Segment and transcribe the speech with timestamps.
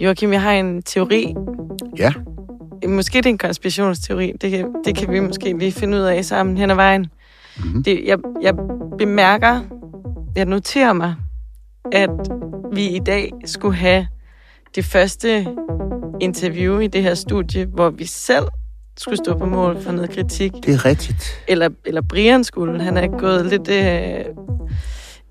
[0.00, 1.34] Joachim, jeg har en teori.
[1.98, 2.12] Ja.
[2.88, 4.32] Måske det er en konspirationsteori.
[4.40, 7.06] Det kan, det kan vi måske lige finde ud af sammen hen ad vejen.
[7.56, 7.82] Mm-hmm.
[7.82, 8.54] Det, jeg, jeg
[8.98, 9.60] bemærker,
[10.36, 11.14] jeg noterer mig,
[11.92, 12.10] at
[12.72, 14.06] vi i dag skulle have
[14.74, 15.46] det første
[16.20, 18.44] interview i det her studie, hvor vi selv
[18.96, 20.52] skulle stå på mål for noget kritik.
[20.52, 21.42] Det er rigtigt.
[21.48, 22.82] Eller, eller Brian skulle.
[22.82, 24.24] Han er gået lidt, øh,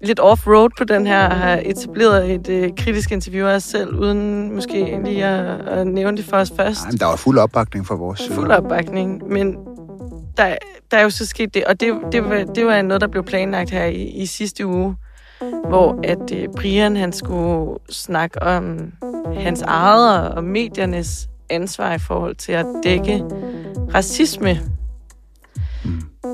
[0.04, 4.54] lidt off-road på den her, har etableret et øh, kritisk interview af os selv, uden
[4.56, 6.84] måske lige at, at nævne det for os først.
[6.84, 8.36] Ej, men der var fuld opbakning fra vores side.
[8.36, 9.58] Fuld opbakning, men
[10.38, 10.56] der,
[10.92, 13.24] der er jo så sket det, og det, det, var, det var noget, der blev
[13.24, 14.96] planlagt her i, i sidste uge,
[15.68, 18.92] hvor at øh, Brian han skulle snakke om
[19.38, 23.24] hans eget og mediernes ansvar i forhold til at dække
[23.94, 24.60] racisme.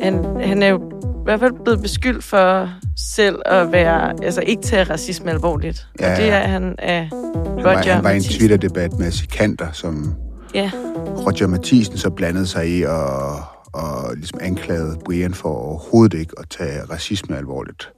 [0.01, 0.98] Han, han er jo
[1.29, 2.69] hvert fald blevet beskyldt for
[3.15, 5.87] selv at være, altså ikke tage racisme alvorligt.
[5.99, 8.23] Ja, og det er han af Han Roger var, han var i en.
[8.23, 10.15] Twitter-debat med Sikander, som
[10.53, 13.41] Ja, Roger Mathisen så blandede sig i og,
[13.73, 17.91] og ligesom anklagede Brian for overhovedet ikke at tage racisme alvorligt.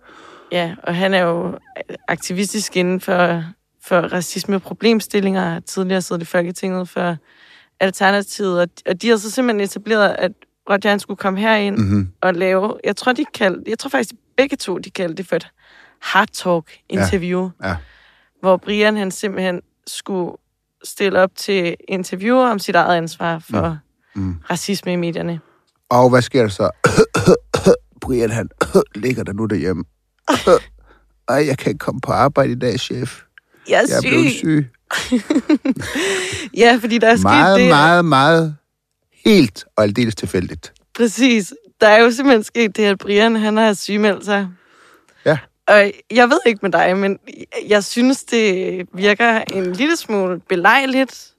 [0.52, 1.58] Ja, og han er jo
[2.08, 3.44] aktivistisk inden for,
[3.84, 7.18] for racisme-problemstillinger, tidligere siddet i Folketinget for
[7.80, 10.32] Alternativet, og de har så simpelthen etableret, at
[10.84, 12.08] Han skulle komme herind Mm-hmm.
[12.22, 15.36] og lave, jeg tror, de kaldte, jeg tror faktisk begge to, de kaldte det for
[15.36, 15.48] et
[16.02, 17.76] hard talk interview, Ja, ja.
[18.42, 20.32] hvor Brian han simpelthen skulle
[20.84, 23.78] stille op til interviewer om sit eget ansvar for
[24.16, 24.22] Mm.
[24.24, 24.36] Mm.
[24.50, 25.40] racisme i medierne.
[25.90, 26.70] Og hvad sker der så?
[28.02, 28.50] Brian, han
[29.04, 29.84] ligger der nu derhjemme.
[31.30, 33.22] Ej, jeg kan ikke komme på arbejde i dag, chef.
[33.70, 34.10] Jeg er Jeg er syg.
[34.10, 34.70] blevet syg.
[36.58, 37.70] Ja, fordi der er sket Meget, det.
[37.70, 38.56] meget, meget
[39.26, 40.74] helt og aldeles tilfældigt.
[40.96, 41.54] Præcis.
[41.82, 44.48] Der er jo simpelthen sket det, at Brian han har sygemeldt sig.
[45.26, 45.38] Ja.
[45.68, 47.20] Og jeg ved ikke med dig, men
[47.68, 51.34] jeg synes, det virker en lille smule belejligt.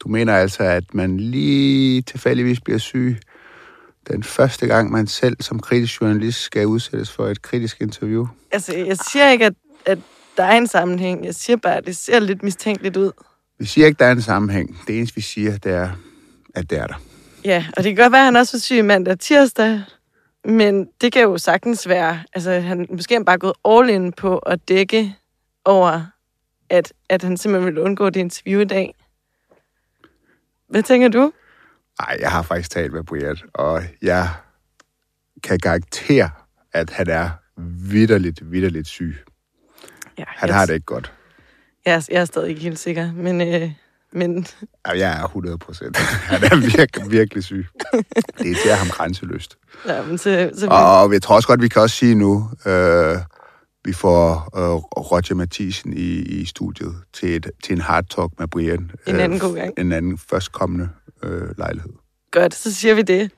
[0.00, 3.16] Du mener altså, at man lige tilfældigvis bliver syg
[4.08, 8.26] den første gang, man selv som kritisk journalist skal udsættes for et kritisk interview?
[8.52, 9.54] Altså, jeg siger ikke, at,
[9.86, 9.98] at
[10.36, 11.24] der er en sammenhæng.
[11.24, 13.10] Jeg siger bare, at det ser lidt mistænkeligt ud.
[13.58, 14.78] Vi siger ikke, der er en sammenhæng.
[14.86, 15.90] Det eneste, vi siger, det er,
[16.56, 17.02] at det er der.
[17.44, 19.82] Ja, og det kan godt være, at han også var syg mandag og tirsdag.
[20.44, 24.38] Men det kan jo sagtens være, altså han, måske han bare gået all in på
[24.38, 25.16] at dække
[25.64, 26.06] over,
[26.70, 28.94] at, at han simpelthen vil undgå det interview i dag.
[30.68, 31.32] Hvad tænker du?
[32.00, 34.28] Nej, jeg har faktisk talt med Brian, og jeg
[35.42, 36.30] kan garantere,
[36.72, 37.30] at han er
[37.90, 39.16] vidderligt, vidderligt syg.
[40.18, 41.12] Ja, Han jeg, har det ikke godt.
[41.86, 43.72] Jeg, jeg er stadig ikke helt sikker, men, øh,
[44.16, 44.46] men
[44.86, 45.96] Ja, Jeg er 100 procent.
[46.30, 47.66] Han er virkelig, virkelig syg.
[47.92, 49.56] Det irriterer ham grænseløst.
[49.86, 53.16] Ja, men så, så Og, jeg tror også godt, vi kan også sige nu, øh,
[53.84, 58.48] vi får øh, Roger Mathisen i, i studiet til, et, til en hard talk med
[58.48, 58.90] Brian.
[59.06, 59.72] En anden god gang.
[59.78, 60.88] En anden førstkommende
[61.22, 61.92] øh, lejlighed.
[62.32, 63.30] godt, så siger vi det.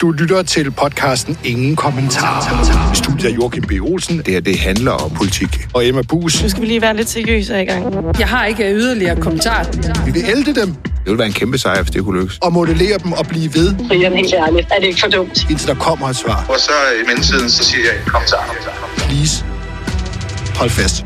[0.00, 2.92] Du lytter til podcasten Ingen Kommentar.
[2.92, 3.72] I studiet er Joachim B.
[3.80, 5.66] Olsen Det her, det handler om politik.
[5.74, 6.42] og Emma Bus.
[6.42, 7.94] Nu skal vi lige være lidt seriøse i gang.
[8.18, 9.66] Jeg har ikke yderligere kommentar.
[10.06, 12.38] Vi vil ælde dem Det ville være en kæmpe sejr, hvis det kunne lykkes.
[12.42, 15.46] og modellere dem og blive ved, Brian, helt ærligt, er det ikke for dumt?
[15.50, 16.46] indtil der kommer et svar.
[16.48, 16.70] Og så
[17.02, 18.36] i mellemtiden, så siger jeg, kom så.
[18.98, 19.44] Please.
[20.56, 21.04] Hold fast.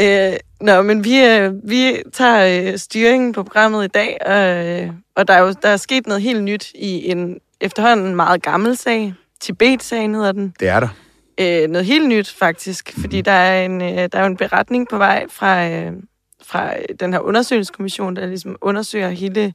[0.00, 4.90] Øh, nå, men vi, øh, vi tager øh, styringen på programmet i dag, og, øh,
[5.16, 8.76] og der er jo der er sket noget helt nyt i en efterhånden meget gammel
[8.76, 9.14] sag.
[9.40, 10.54] Tibet-sagen hedder den.
[10.60, 10.88] Det er der.
[11.40, 12.92] øh, noget helt nyt, faktisk.
[13.00, 15.92] Fordi der er, en, øh, der er jo en beretning på vej fra, øh,
[16.42, 19.54] fra den her undersøgelseskommission, der ligesom undersøger hele det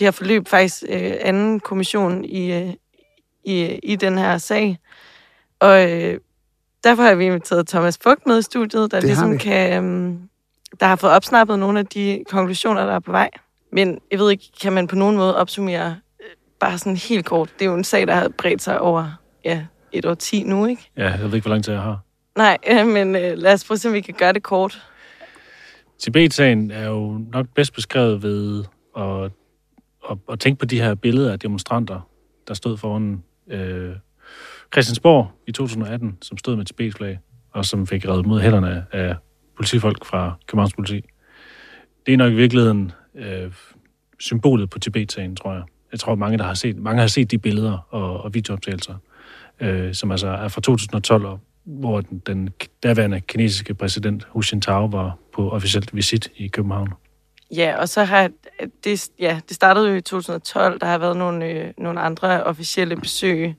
[0.00, 0.48] her forløb.
[0.48, 2.72] Faktisk øh, anden kommission i, øh,
[3.44, 4.78] i, i den her sag.
[5.60, 6.18] Og øh,
[6.84, 9.84] derfor har vi inviteret Thomas Fugt med i studiet, der Det har ligesom kan...
[9.84, 10.12] Øh,
[10.80, 13.30] der har fået opsnappet nogle af de konklusioner, der er på vej.
[13.72, 16.26] Men jeg ved ikke, kan man på nogen måde opsummere øh,
[16.60, 17.50] bare sådan helt kort?
[17.58, 20.66] Det er jo en sag, der har bredt sig over ja, et år 10 nu,
[20.66, 20.90] ikke?
[20.96, 21.98] Ja, jeg ved ikke, hvor lang tid jeg har.
[22.36, 24.86] Nej, øh, men øh, lad os prøve at se, om vi kan gøre det kort.
[25.98, 28.64] Tibet-sagen er jo nok bedst beskrevet ved
[28.96, 29.24] at,
[30.10, 32.08] at, at tænke på de her billeder af demonstranter,
[32.48, 33.92] der stod foran øh,
[34.72, 37.18] Christiansborg i 2018, som stod med Tibet-flag,
[37.50, 39.16] og som fik reddet mod hænderne af
[39.56, 41.04] politifolk fra Københavns politi.
[42.06, 43.52] Det er nok i virkeligheden øh,
[44.18, 45.62] symbolet på Tibet-sagen, tror jeg.
[45.92, 48.94] Jeg tror, mange, der har set, mange har set de billeder og, og videooptagelser,
[49.60, 52.50] øh, som altså er fra 2012, og hvor den, den
[52.82, 56.92] daværende kinesiske præsident Hu Jintao var på officielt visit i København.
[57.56, 58.30] Ja, og så har
[58.84, 60.80] det, ja, det startede jo i 2012.
[60.80, 63.54] Der har været nogle, øh, nogle andre officielle besøg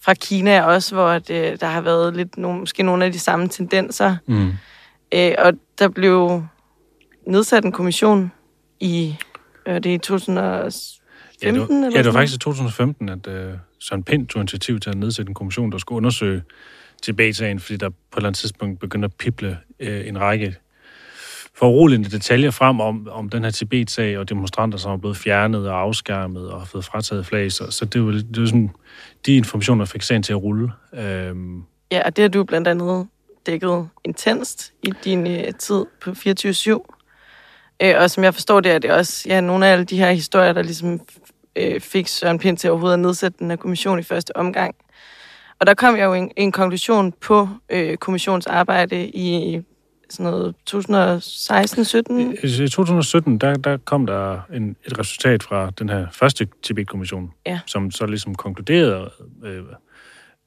[0.00, 3.48] fra Kina også, hvor det, der har været lidt nogle, måske nogle af de samme
[3.48, 4.16] tendenser.
[4.26, 4.52] Mm.
[5.14, 6.44] Øh, og der blev
[7.26, 8.32] nedsat en kommission
[8.80, 9.16] i,
[9.66, 11.02] øh, det er i 2015?
[11.42, 14.40] Ja, det var, eller ja, det var faktisk i 2015, at øh, Søren Pind tog
[14.40, 16.42] initiativ til at nedsætte en kommission, der skulle undersøge
[17.02, 20.56] Tibet-sagen, fordi der på et eller andet tidspunkt begyndte at pible øh, en række
[21.58, 25.80] foruroligende detaljer frem om, om den her Tibet-sag og demonstranter, som er blevet fjernet og
[25.80, 27.52] afskærmet og har fået frataget flag.
[27.52, 28.70] Så, så det var, det var sådan,
[29.26, 30.72] de informationer fik sagen til at rulle.
[30.94, 33.08] Øhm, Ja, og det har du blandt andet
[33.46, 37.76] dækket intenst i din øh, tid på 24-7.
[37.82, 40.10] Øh, og som jeg forstår det, er det også ja, nogle af alle de her
[40.10, 41.00] historier, der ligesom
[41.56, 44.74] øh, fik Søren Pind til overhovedet at nedsætte den her kommission i første omgang.
[45.60, 49.60] Og der kom jeg jo en, en konklusion på øh, kommissionsarbejde i
[50.10, 52.62] sådan noget 2016-17.
[52.64, 57.60] I 2017, der, der kom der en, et resultat fra den her første Tibet-kommission, Ja.
[57.66, 59.10] som så ligesom konkluderede,
[59.44, 59.62] øh,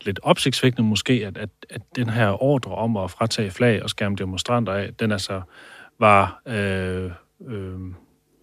[0.01, 4.15] lidt opsigtsvækkende måske, at, at, at den her ordre om at fratage flag og skærme
[4.15, 5.41] demonstranter af, den altså
[5.99, 7.11] var, øh,
[7.47, 7.79] øh,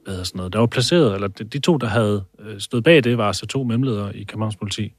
[0.04, 2.84] hvad hedder sådan noget, der var placeret, eller de, de to, der havde øh, stået
[2.84, 4.92] bag det, var altså to memledere i Københavns politi.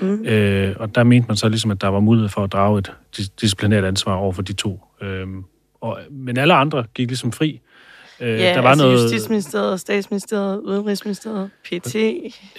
[0.00, 0.24] Mm.
[0.24, 2.92] Øh, og der mente man så ligesom, at der var mulighed for at drage et
[3.16, 4.80] dis- disciplinært ansvar over for de to.
[5.00, 5.26] Øh,
[5.84, 7.60] og, men alle andre gik ligesom fri.
[8.20, 11.94] Øh, Ja, der var altså noget, Justitsministeriet, Statsministeriet, Udenrigsministeriet, PT.
[11.94, 12.10] Ja,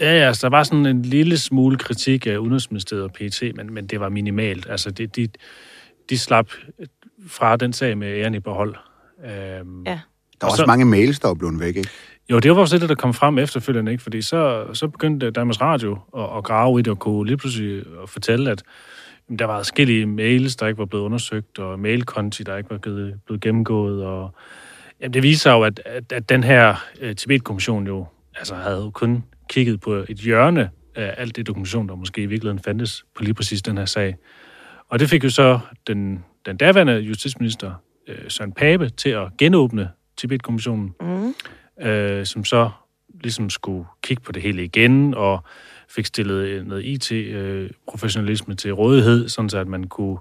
[0.01, 3.87] ja, altså, der var sådan en lille smule kritik af Udenrigsministeriet og PT, men, men
[3.87, 4.67] det var minimalt.
[4.69, 5.27] Altså, det, de,
[6.09, 6.47] de slap
[7.27, 8.75] fra den sag med æren i behold.
[9.25, 9.89] Øhm, Ja.
[9.91, 9.99] Der er
[10.41, 11.89] Og også så- mange mails, der er blevet væk, ikke?
[12.31, 14.03] Jo, det var også det, der kom frem efterfølgende, ikke?
[14.03, 17.83] Fordi så, så begyndte Danmarks Radio at, at grave i det og kunne lige pludselig
[18.03, 18.63] at fortælle, at
[19.39, 23.19] der var forskellige mails, der ikke var blevet undersøgt, og mailkonti, der ikke var blevet,
[23.25, 24.05] blevet gennemgået.
[24.05, 24.35] Og,
[25.01, 28.05] jamen, det viser jo, at, at, at den her uh, Tibet-kommission jo
[28.37, 32.25] altså, havde jo kun kigget på et hjørne af alt det dokumentation, der måske i
[32.25, 34.15] virkeligheden fandtes på lige præcis den her sag.
[34.89, 37.71] Og det fik jo så den, den daværende justitsminister,
[38.07, 41.33] øh, Søren Pape, til at genåbne Tibet-kommissionen Mm.
[41.87, 42.69] øh, som så
[43.23, 45.43] ligesom skulle kigge på det hele igen, og
[45.89, 50.17] fik stillet noget IT-professionalisme til rådighed, sådan så at man kunne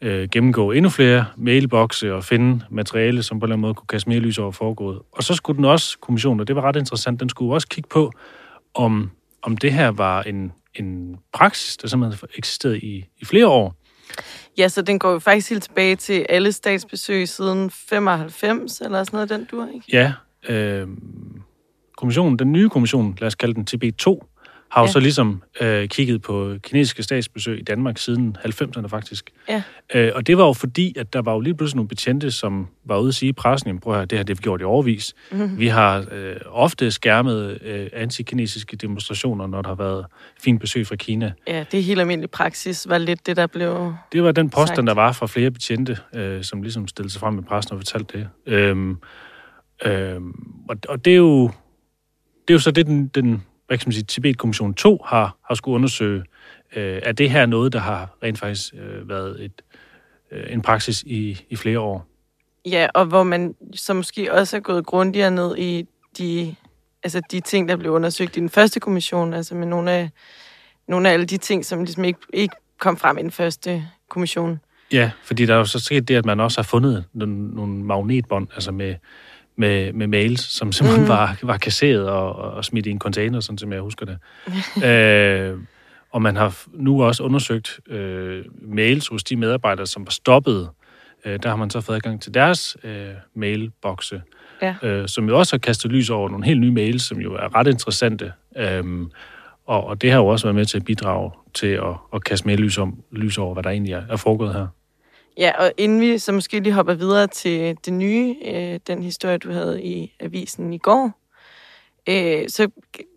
[0.00, 3.86] øh, gennemgå endnu flere mailbokse og finde materiale, som på en eller anden måde kunne
[3.86, 4.98] kaste mere lys over foregået.
[5.12, 7.88] Og så skulle den også, kommissionen, og det var ret interessant, den skulle også kigge
[7.88, 8.12] på,
[8.74, 9.10] om,
[9.42, 13.74] om det her var en, en praksis, der simpelthen eksisterede i, i flere år.
[14.58, 19.16] Ja, så den går jo faktisk helt tilbage til alle statsbesøg siden 95, eller sådan
[19.16, 19.86] noget, den dur, ikke?
[19.92, 20.12] Ja,
[20.48, 20.88] øh,
[21.96, 24.35] kommissionen, den nye kommission, lad os kalde den TB2,
[24.70, 24.92] har jo Ja.
[24.92, 29.30] så ligesom øh, kigget på kinesiske statsbesøg i Danmark siden 90'erne faktisk.
[29.48, 29.62] Ja.
[29.94, 32.66] Øh, og det var jo fordi, at der var jo lige pludselig nogle betjente, som
[32.84, 34.60] var ude at sige i pressen, prøv at høre, det her det har vi gjort
[34.60, 35.14] i overvis.
[35.30, 35.40] Mhm.
[35.40, 35.58] Mm-hmm.
[35.58, 40.06] Vi har øh, ofte skærmet øh, antikinesiske demonstrationer, når der har været
[40.42, 41.32] fint besøg fra Kina.
[41.46, 43.94] Ja, det er helt almindelig praksis, var lidt det, der blev...
[44.12, 44.86] Det var den påstand, Sagt.
[44.86, 48.18] der var fra flere betjente, øh, som ligesom stillede sig frem i pressen og fortalte
[48.18, 48.28] det.
[48.46, 48.98] Øhm,
[49.84, 50.32] øhm,
[50.68, 51.50] og, og det er jo
[52.48, 55.54] det er jo så det, den, den hvad kan man sige, Tibet-kommission 2 har, har
[55.54, 56.24] skulle undersøge.
[56.76, 59.62] Øh, er det her noget, der har rent faktisk øh, været et,
[60.32, 62.06] øh, en praksis i, i flere år?
[62.66, 65.86] Ja, og hvor man så måske også er gået grundigere ned i
[66.18, 66.54] de,
[67.02, 70.10] altså de ting, der blev undersøgt i den første kommission, altså med nogle af,
[70.88, 74.60] nogle af alle de ting, som ligesom ikke, ikke kom frem i den første kommission.
[74.92, 77.84] Ja, fordi der er jo så sket det, at man også har fundet nogle, nogle
[77.84, 78.94] magnetbånd, altså med,
[79.56, 81.08] med, med mails, som simpelthen mm.
[81.08, 84.18] var, var kasseret og, og smidt i en container, sådan som jeg husker det.
[84.88, 85.58] øh,
[86.10, 90.68] og man har nu også undersøgt øh, mails hos de medarbejdere, som var stoppet.
[91.24, 94.22] Øh, der har man så fået adgang til deres øh, mailbokse,
[94.62, 94.74] Ja.
[94.82, 97.56] øh, som jo også har kastet lys over nogle helt nye mails, som jo er
[97.56, 98.32] ret interessante.
[98.56, 99.10] Øhm,
[99.66, 102.46] og, og det har jo også været med til at bidrage til at, at kaste
[102.46, 104.66] mere lys, om, lys over, hvad der egentlig er, er foregået her.
[105.38, 109.38] Ja, og inden vi så måske lige hopper videre til det nye, øh, den historie,
[109.38, 111.12] du havde i avisen i går,
[112.08, 112.68] øh, så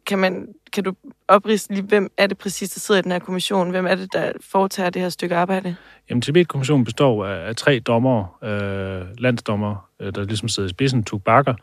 [0.06, 0.94] kan, man, kan du
[1.28, 3.70] opriste lige, hvem er det præcis, der sidder i den her kommission?
[3.70, 5.76] Hvem er det, der foretager det her stykke arbejde?
[6.10, 11.04] Jamen, Tibet-kommissionen består af, af tre dommer, øh, landsdommer, øh, der ligesom sidder i spidsen,
[11.04, 11.54] Tug Bakker,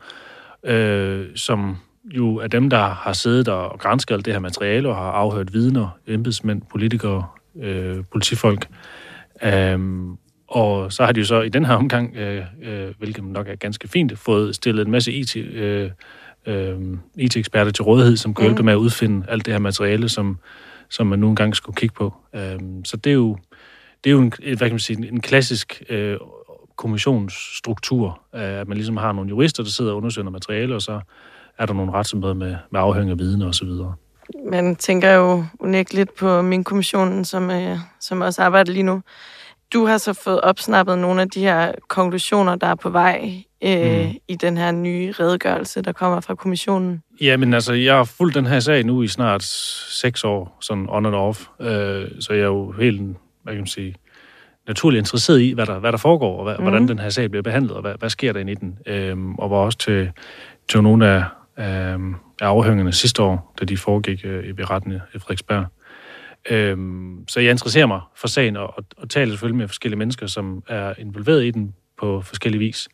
[0.65, 4.97] øh, som jo er dem, der har siddet og grænsket alt det her materiale og
[4.97, 7.27] har afhørt vidner, embedsmænd, politikere,
[7.63, 8.69] øh, politifolk.
[9.75, 13.49] Um, og så har de jo så i den her omgang, øh, øh, hvilket nok
[13.49, 15.91] er ganske fint, fået stillet en masse IT, øh,
[16.47, 16.79] øh,
[17.17, 20.39] IT-eksperter til rådighed, som kan hjælpe dem med at udfinde alt det her materiale, som,
[20.89, 22.15] som man nu engang skulle kigge på.
[22.33, 23.39] Um, så det er jo,
[24.05, 26.17] det er jo en, hvad kan man sige, en klassisk øh,
[26.77, 30.83] kommissionsstruktur, øh, at man ligesom har nogle jurister, der sidder og undersøger noget materiale, og
[30.83, 31.01] så
[31.59, 33.95] er der nogle retsområder med, med afhøring af viden og så videre.
[34.51, 39.03] Man tænker jo unægteligt på min kommissionen, som, øh, som også arbejder lige nu.
[39.73, 44.07] Du har så fået opsnappet nogle af de her konklusioner, der er på vej øh,
[44.07, 44.15] mm.
[44.29, 47.03] i den her nye redegørelse, der kommer fra kommissionen.
[47.21, 50.87] Ja, men altså, jeg har fulgt den her sag nu i snart seks år, sådan
[50.89, 53.01] on and off, øh, så jeg er jo helt,
[53.43, 53.95] hvad kan man sige,
[54.67, 56.63] naturligt interesseret i, hvad der, hvad der foregår, og hvad, mm.
[56.63, 58.79] hvordan den her sag bliver behandlet, og hvad, hvad sker der inde i den.
[58.87, 60.11] Øhm, og var også til,
[60.69, 61.25] til nogle af,
[61.57, 61.97] af,
[62.41, 65.67] af afhøringerne sidste år, da de foregik øh, ved retten i Frederiksberg.
[66.51, 70.63] Øhm, så jeg interesserer mig for sagen, og, og, taler selvfølgelig med forskellige mennesker, som
[70.69, 72.89] er involveret i den på forskellige vis.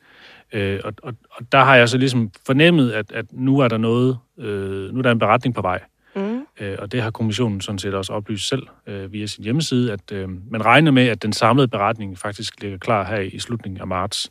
[0.53, 3.77] Øh, og, og, og der har jeg så ligesom fornemmet, at, at nu er der
[3.77, 5.81] noget, øh, nu er der en beretning på vej.
[6.17, 6.47] Mm.
[6.61, 10.13] Øh, og det har kommissionen sådan set også oplyst selv øh, via sin hjemmeside, at
[10.13, 13.87] øh, man regner med, at den samlede beretning faktisk ligger klar her i slutningen af
[13.87, 14.31] marts.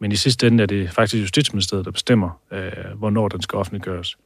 [0.00, 4.16] Men i sidste ende er det faktisk Justitsministeriet, der bestemmer, øh, hvornår den skal offentliggøres.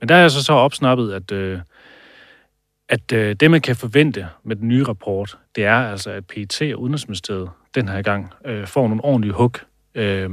[0.00, 1.58] Men der er så så opsnappet, at, øh,
[2.92, 6.62] at øh, det, man kan forvente med den nye rapport, det er altså, at PET
[6.74, 9.52] og Udenrigsministeriet den her gang øh, får nogle ordentlige hug.
[9.94, 10.30] Øh,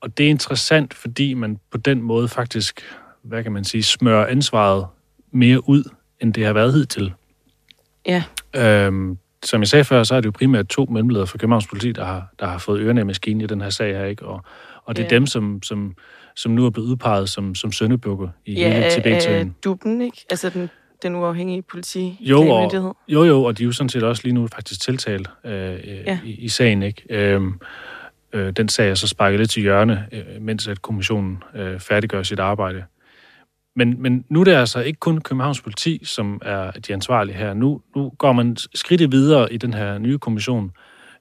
[0.00, 2.80] og det er interessant, fordi man på den måde faktisk,
[3.22, 4.86] hvad kan man sige, smører ansvaret
[5.30, 7.12] mere ud, end det har været hidtil.
[8.06, 8.24] Ja.
[8.56, 11.92] Øhm, som jeg sagde før, så er det jo primært to mellemledere fra Københavns Politi,
[11.92, 14.26] der har, der har fået ørerne af maskinen i den her sag her, ikke?
[14.26, 14.44] Og,
[14.84, 15.14] og det er ja.
[15.14, 15.96] dem, som, som,
[16.36, 19.46] som nu er blevet udpeget som, som søndebukke i ja, hele Tibet-sagen.
[19.46, 20.24] Ja, duben, ikke?
[20.30, 20.70] Altså den,
[21.02, 24.34] den uafhængige politi jo, og, jo, jo, og de er jo sådan set også lige
[24.34, 25.52] nu faktisk tiltalt øh,
[25.86, 26.18] ja.
[26.24, 27.02] i, i sagen, ikke?
[27.10, 27.60] Øhm,
[28.32, 32.22] øh, den sag er så sparket lidt til hjørne, øh, mens at kommissionen øh, færdiggør
[32.22, 32.84] sit arbejde.
[33.76, 37.54] Men, men nu er det altså ikke kun Københavns politi, som er de ansvarlige her.
[37.54, 40.70] Nu, nu går man skridt videre i den her nye kommission,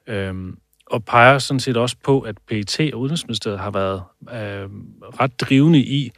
[0.07, 4.69] øhm, og peger sådan set også på, at PET og Udenrigsministeriet har været øh,
[5.19, 6.11] ret drivende i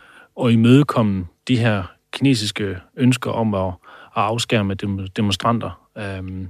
[0.44, 4.74] at imødekomme de her kinesiske ønsker om at, at afskærme
[5.16, 5.88] demonstranter.
[5.98, 6.48] Øhm,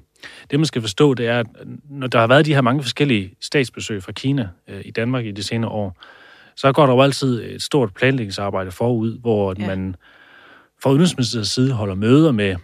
[0.51, 1.47] det, man skal forstå, det er, at
[1.89, 5.31] når der har været de her mange forskellige statsbesøg fra Kina øh, i Danmark i
[5.31, 5.97] de senere år,
[6.55, 9.67] så går der jo altid et stort planlægningsarbejde forud, hvor ja.
[9.67, 9.95] man
[10.83, 12.55] fra Udenrigsministeriets side holder møder med,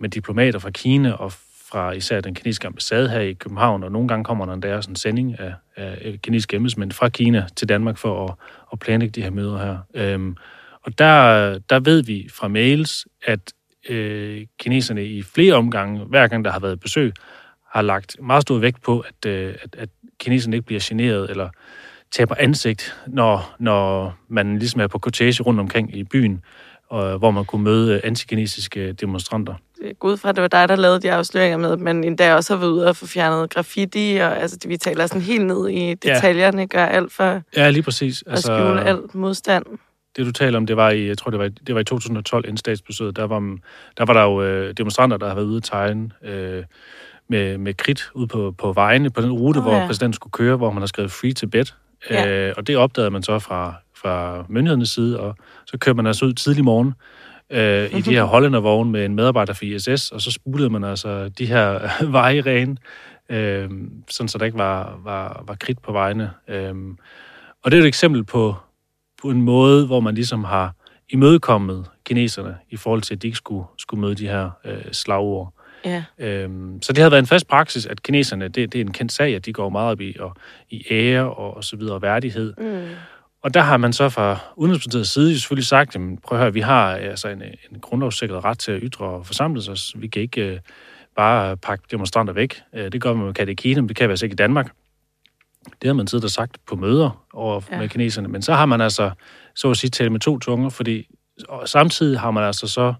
[0.00, 1.32] med diplomater fra Kina og
[1.70, 4.96] fra især den kinesiske ambassade her i København, og nogle gange kommer der en sådan
[4.96, 8.34] sending af, af kinesiske embedsmænd fra Kina til Danmark for at,
[8.72, 9.78] at planlægge de her møder her.
[9.94, 10.36] Øhm,
[10.82, 13.52] og der, der ved vi fra mails, at
[13.88, 17.12] øh, kineserne i flere omgange, hver gang der har været besøg,
[17.70, 21.48] har lagt meget stor vægt på, at, øh, at, at kineserne ikke bliver generet eller
[22.10, 26.42] taber ansigt, når, når man ligesom er på cortege rundt omkring i byen,
[26.88, 29.54] og, hvor man kunne møde antikinesiske demonstranter.
[29.98, 32.70] Gud fra, det var dig, der lavede de afsløringer med, men endda også har været
[32.70, 36.66] ude og få fjernet graffiti, og altså, vi taler sådan helt ned i detaljerne, ja.
[36.66, 38.24] gør alt for ja, lige præcis.
[38.26, 39.64] Altså, at skjule alt modstand.
[40.16, 42.44] Det, du taler om, det var i, jeg tror, det var, det var i 2012
[42.44, 43.16] inden statsbesøget.
[43.16, 43.58] Der var,
[43.98, 46.64] der var der jo øh, demonstranter, der havde været ude at tegne øh,
[47.28, 49.86] med, med kridt ud på, på vejene, på den rute, oh, hvor ja.
[49.86, 51.64] præsidenten skulle køre, hvor man har skrevet free to bed.
[52.10, 52.48] Ja.
[52.48, 55.36] Øh, og det opdagede man så fra, fra myndighedernes side, og
[55.66, 56.94] så kørte man altså ud tidlig morgen
[57.50, 61.28] øh, i de her hollændervogne med en medarbejder for ISS, og så spulede man altså
[61.28, 61.80] de her
[62.18, 62.76] veje rene,
[63.28, 63.70] øh,
[64.08, 66.30] sådan så der ikke var, var, var kridt på vejene.
[66.48, 66.74] Øh,
[67.62, 68.56] og det er et eksempel på,
[69.22, 70.74] på en måde, hvor man ligesom har
[71.08, 75.54] imødekommet kineserne i forhold til, at de ikke skulle, skulle møde de her øh, slagord.
[75.84, 76.04] Ja.
[76.18, 79.12] Øhm, så det har været en fast praksis, at kineserne, det, det er en kendt
[79.12, 80.36] sag, at de går meget op i, og,
[80.70, 82.54] i ære og, og så videre, og værdighed.
[82.58, 82.88] Mm.
[83.42, 86.60] Og der har man så fra Udenrigsministeriets side selvfølgelig sagt, jamen, prøv at høre, vi
[86.60, 89.94] har altså en, en grundlovssikret ret til at ytre og forsamle os.
[89.96, 90.58] Vi kan ikke uh,
[91.16, 92.60] bare pakke demonstranter væk.
[92.72, 94.70] Uh, det gør man med i Kina, men det kan vi altså ikke i Danmark.
[95.64, 97.78] Det har man siddet og sagt på møder over ja.
[97.78, 98.28] med kineserne.
[98.28, 99.10] Men så har man altså,
[99.54, 101.08] så at sige, talt med to tunger, fordi
[101.48, 102.94] og samtidig har man altså så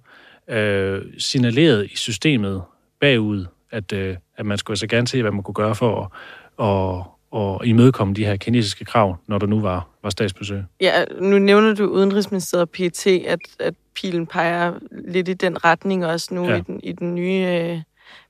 [0.48, 2.62] øh, signaleret i systemet
[3.00, 6.12] bagud, at, øh, at man skulle altså gerne se, hvad man kunne gøre for
[6.58, 10.62] at, at, at imødekomme de her kinesiske krav, når der nu var, var statsbesøg.
[10.80, 14.74] Ja, nu nævner du Udenrigsministeriet og PET, at, at pilen peger
[15.08, 16.56] lidt i den retning også nu ja.
[16.56, 17.80] i, den, i den nye øh,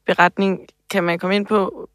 [0.07, 0.67] beretning.
[0.91, 1.89] Kan man komme ind på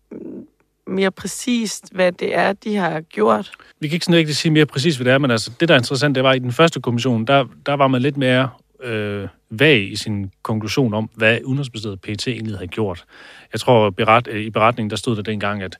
[0.87, 3.51] mere præcist, hvad det er, de har gjort?
[3.79, 5.73] Vi kan ikke sådan rigtig sige mere præcist, hvad det er, men altså, det, der
[5.73, 8.49] er interessant, det var, at i den første kommission, der, der var man lidt mere
[8.83, 13.05] øh, vag i sin konklusion om, hvad Udenrigsministeriet PT egentlig havde gjort.
[13.53, 15.77] Jeg tror, beret, i beretningen, der stod der dengang, at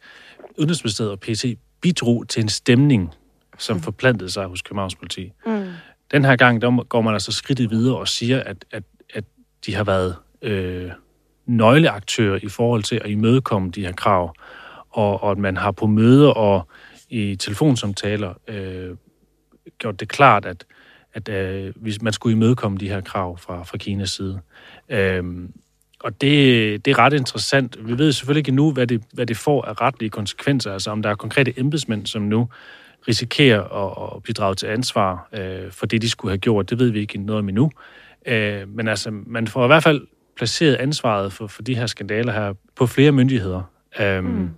[0.58, 1.46] Udenrigsministeriet og PT
[1.82, 3.14] bidrog til en stemning,
[3.58, 3.84] som mm.
[3.84, 5.32] forplantede sig hos Københavns politi.
[5.46, 5.66] Mm.
[6.12, 8.84] Den her gang, der går man altså skridtet videre og siger, at, at,
[9.14, 9.24] at
[9.66, 10.92] de har været øh,
[11.46, 14.34] nøgleaktører i forhold til at imødekomme de her krav,
[14.96, 16.68] og, og at man har på møder og
[17.10, 18.96] i telefonsamtaler øh,
[19.80, 20.66] gjort det klart, at
[21.16, 24.40] at øh, hvis man skulle imødekomme de her krav fra, fra Kinas side.
[24.90, 25.24] Øh,
[26.00, 27.88] og det, det er ret interessant.
[27.88, 31.02] Vi ved selvfølgelig ikke nu, hvad det, hvad det får af retlige konsekvenser, altså om
[31.02, 32.50] der er konkrete embedsmænd, som nu
[33.08, 36.70] risikerer at, at blive draget til ansvar øh, for det, de skulle have gjort.
[36.70, 37.72] Det ved vi ikke noget om endnu.
[38.26, 42.34] Øh, men altså, man får i hvert fald placeret ansvaret for, for de her skandaler
[42.34, 43.62] her på flere myndigheder.
[44.00, 44.50] Øh, mm.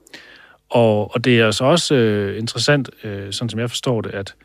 [0.70, 4.36] og, og det er altså også øh, interessant, øh, sådan som jeg forstår det, at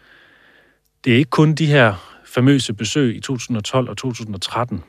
[1.05, 1.95] det er ikke kun de her
[2.25, 4.83] famøse besøg i 2012 og 2013.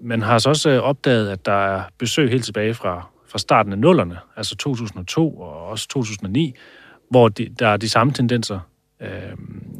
[0.00, 3.72] Man har altså også øh, opdaget, at der er besøg helt tilbage fra, fra starten
[3.72, 6.54] af nullerne, altså 2002 og også 2009,
[7.10, 8.60] hvor de, der er de samme tendenser.
[9.00, 9.08] Øh,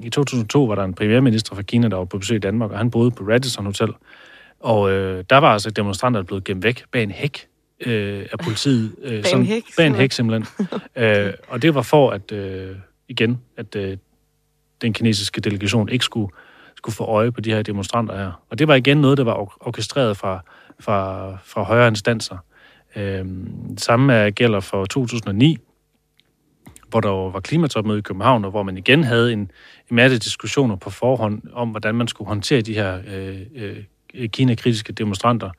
[0.03, 2.79] I 2002 var der en premierminister fra Kina, der var på besøg i Danmark, og
[2.79, 3.89] han boede på Radisson Hotel.
[4.61, 7.47] Og øh, der var altså demonstranter, der blev gemt væk bag en hæk
[7.87, 8.95] øh, af politiet.
[9.03, 9.65] Øh, bag en hæk?
[9.77, 10.67] Bag en hæk, simpelthen.
[11.05, 12.77] øh, og det var for, at øh,
[13.09, 13.97] igen, at øh,
[14.83, 16.33] den kinesiske delegation ikke skulle,
[16.77, 18.43] skulle få øje på de her demonstranter her.
[18.51, 20.45] Og det var igen noget, der var orkestreret fra,
[20.81, 22.37] fra, fra højere instanser.
[22.97, 23.27] Øh,
[23.79, 25.59] samme gælder for 2009,
[26.89, 29.39] hvor der var klimatopmøde i København, og hvor man igen havde en,
[29.91, 34.93] en masse diskussioner på forhånd om, hvordan man skulle håndtere de her øh, øh, Kina-kritiske
[34.93, 35.51] demonstranter.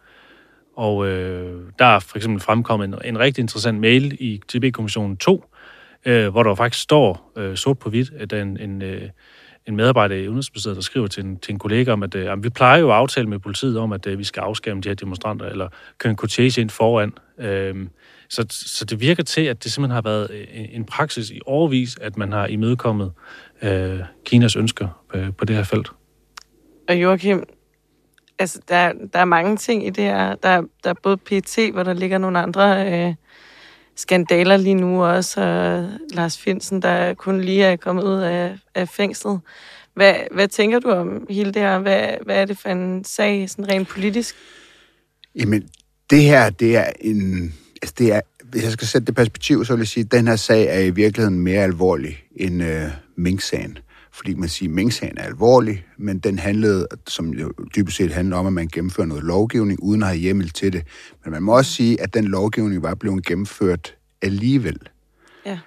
[0.76, 5.46] Og øh, der er for eksempel fremkommet en, en rigtig interessant mail i TB-kommissionen 2,
[6.06, 9.10] øh, hvor der faktisk står øh, sort på hvidt, at der er en, en, øh,
[9.68, 12.50] en medarbejder i Udenrigsministeriet, der skriver til en, til en kollega om, at øh, vi
[12.50, 15.46] plejer jo at aftale med politiet om, at øh, vi skal afskærme de her demonstranter,
[15.46, 17.14] eller køre en cortege ind foran.
[17.40, 17.76] Øh,
[18.30, 21.98] så, så det virker til, at det simpelthen har været en, en praksis i overvis,
[22.02, 23.12] at man har imødekommet
[23.62, 25.92] øh, Kinas ønsker øh, på det her felt.
[26.90, 27.44] Og Joachim,
[28.40, 30.36] altså, der, der er mange ting i det her.
[30.36, 33.16] Der, der er både PT, hvor der ligger nogle andre øh,
[33.96, 38.90] skandaler lige nu også, og Lars Finsen, der kun lige er kommet ud af, af
[38.90, 39.40] fængslet.
[39.94, 41.80] Hvad, hvad tænker du om hele det her?
[41.80, 44.36] Hvad, hvad er det for en sag, sådan rent politisk?
[45.36, 45.70] Jamen,
[46.10, 47.54] det her, det er en...
[47.82, 50.28] Altså, det er, hvis jeg skal sætte det perspektiv, så vil jeg sige, at den
[50.28, 52.84] her sag er i virkeligheden mere alvorlig end øh,
[53.16, 53.78] Mink-sagen.
[54.14, 58.38] Fordi man siger, at Mink-sagen er alvorlig, men den handlede, som jo dybest set handler
[58.38, 60.84] om, at man gennemfører noget lovgivning, uden at have hjemmel til det.
[61.24, 64.80] Men man må også sige, at den lovgivning var blevet gennemført alligevel.
[65.46, 65.60] Ja.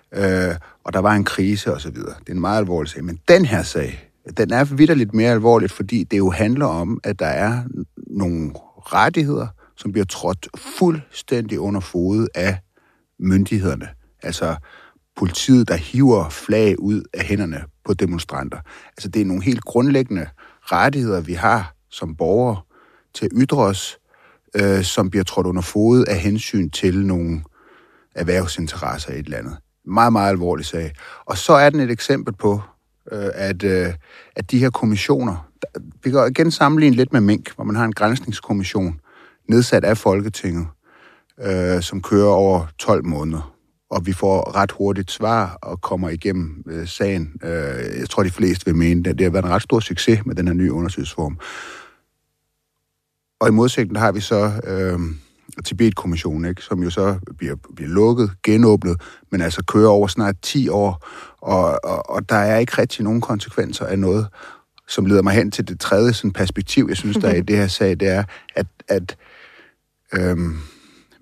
[0.51, 2.15] Øh, og der var en krise og så videre.
[2.21, 3.05] Det er en meget alvorlig sag.
[3.05, 7.19] Men den her sag, den er vidderligt mere alvorligt, fordi det jo handler om, at
[7.19, 7.63] der er
[7.97, 12.59] nogle rettigheder, som bliver trådt fuldstændig under fodet af
[13.19, 13.89] myndighederne.
[14.23, 14.57] Altså
[15.17, 18.59] politiet, der hiver flag ud af hænderne på demonstranter.
[18.89, 20.27] Altså det er nogle helt grundlæggende
[20.63, 22.61] rettigheder, vi har som borgere
[23.15, 23.99] til at ytre os,
[24.55, 27.43] øh, som bliver trådt under fodet af hensyn til nogle
[28.15, 29.57] erhvervsinteresser i et eller andet.
[29.85, 30.93] Meget, meget alvorlig sag.
[31.25, 32.61] Og så er den et eksempel på,
[33.13, 33.95] øh, at, øh,
[34.37, 35.49] at de her kommissioner,
[36.05, 39.01] vi kan igen sammenligne lidt med Mink, hvor man har en grænsningskommission
[39.49, 40.67] nedsat af Folketinget,
[41.43, 43.56] øh, som kører over 12 måneder.
[43.91, 47.33] Og vi får ret hurtigt svar og kommer igennem øh, sagen.
[47.43, 50.27] Øh, jeg tror, de fleste vil mene, at det har været en ret stor succes
[50.27, 51.39] med den her nye undersøgelsesform.
[53.41, 54.99] Og i modsætning har vi så øh,
[55.65, 60.69] Tibet-kommissionen, ikke, som jo så bliver, bliver lukket, genåbnet, men altså kører over snart 10
[60.69, 61.07] år,
[61.41, 64.27] og, og, og der er ikke rigtig nogen konsekvenser af noget,
[64.89, 67.57] som leder mig hen til det tredje sådan, perspektiv, jeg synes, der er i det
[67.57, 69.17] her sag, det er, at, at
[70.13, 70.57] øhm,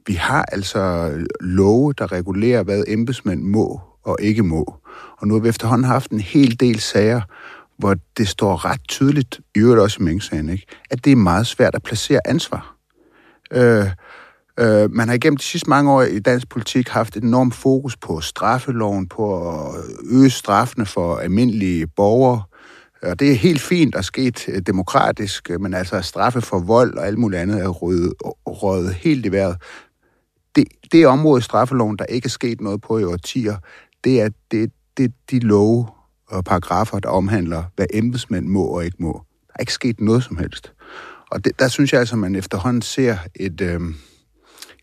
[0.06, 4.74] vi har altså love, der regulerer, hvad embedsmænd må og ikke må.
[5.18, 7.20] Og nu har vi efterhånden haft en hel del sager,
[7.78, 11.46] hvor det står ret tydeligt, i øvrigt også i Mink-sagen, ikke, at det er meget
[11.46, 12.76] svært at placere ansvar.
[13.52, 13.86] Øh,
[14.60, 17.96] øh, man har igennem de sidste mange år i dansk politik haft et enormt fokus
[17.96, 19.74] på straffeloven, på at
[20.10, 22.42] øge straffene for almindelige borgere.
[23.02, 27.18] Og det er helt fint og sket demokratisk, men altså straffe for vold og alt
[27.18, 28.12] muligt andet er røget,
[28.46, 29.56] røget helt i vejret.
[30.56, 33.56] Det, det område i straffeloven, der ikke er sket noget på i årtier,
[34.04, 35.86] det er det, det, de love
[36.28, 39.22] og paragrafer, der omhandler, hvad embedsmænd må og ikke må.
[39.46, 40.72] Der er ikke sket noget som helst.
[41.30, 43.80] Og det, der synes jeg altså, at man efterhånden ser et, øh,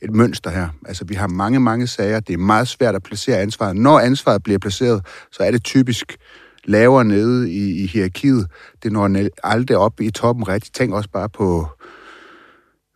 [0.02, 0.70] et mønster her.
[0.86, 2.20] Altså, vi har mange, mange sager.
[2.20, 3.76] Det er meget svært at placere ansvaret.
[3.76, 6.18] Når ansvaret bliver placeret, så er det typisk
[6.64, 8.48] lavere nede i, i hierarkiet.
[8.84, 10.76] Det når aldrig op i toppen rigtigt.
[10.76, 11.68] Tænk også bare på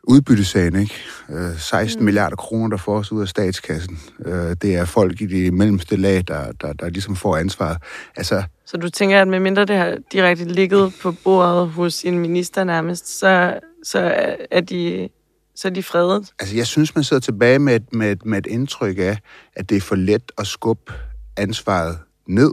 [0.08, 0.96] udbyttesagen, ikke?
[1.58, 2.06] 16 mm.
[2.06, 4.00] milliarder kroner, der får os ud af statskassen.
[4.26, 7.78] Øh, det er folk i de mellemste lag, der, der, der ligesom får ansvaret.
[8.16, 12.64] Altså, så du tænker, at medmindre det har direkte ligget på bordet hos en minister
[12.64, 14.16] nærmest, så, så
[14.52, 15.10] er de
[15.56, 16.34] så er de fredet?
[16.40, 19.18] Altså, jeg synes, man sidder tilbage med et, med, et, med et indtryk af,
[19.54, 20.94] at det er for let at skubbe
[21.38, 22.52] ansvaret ned,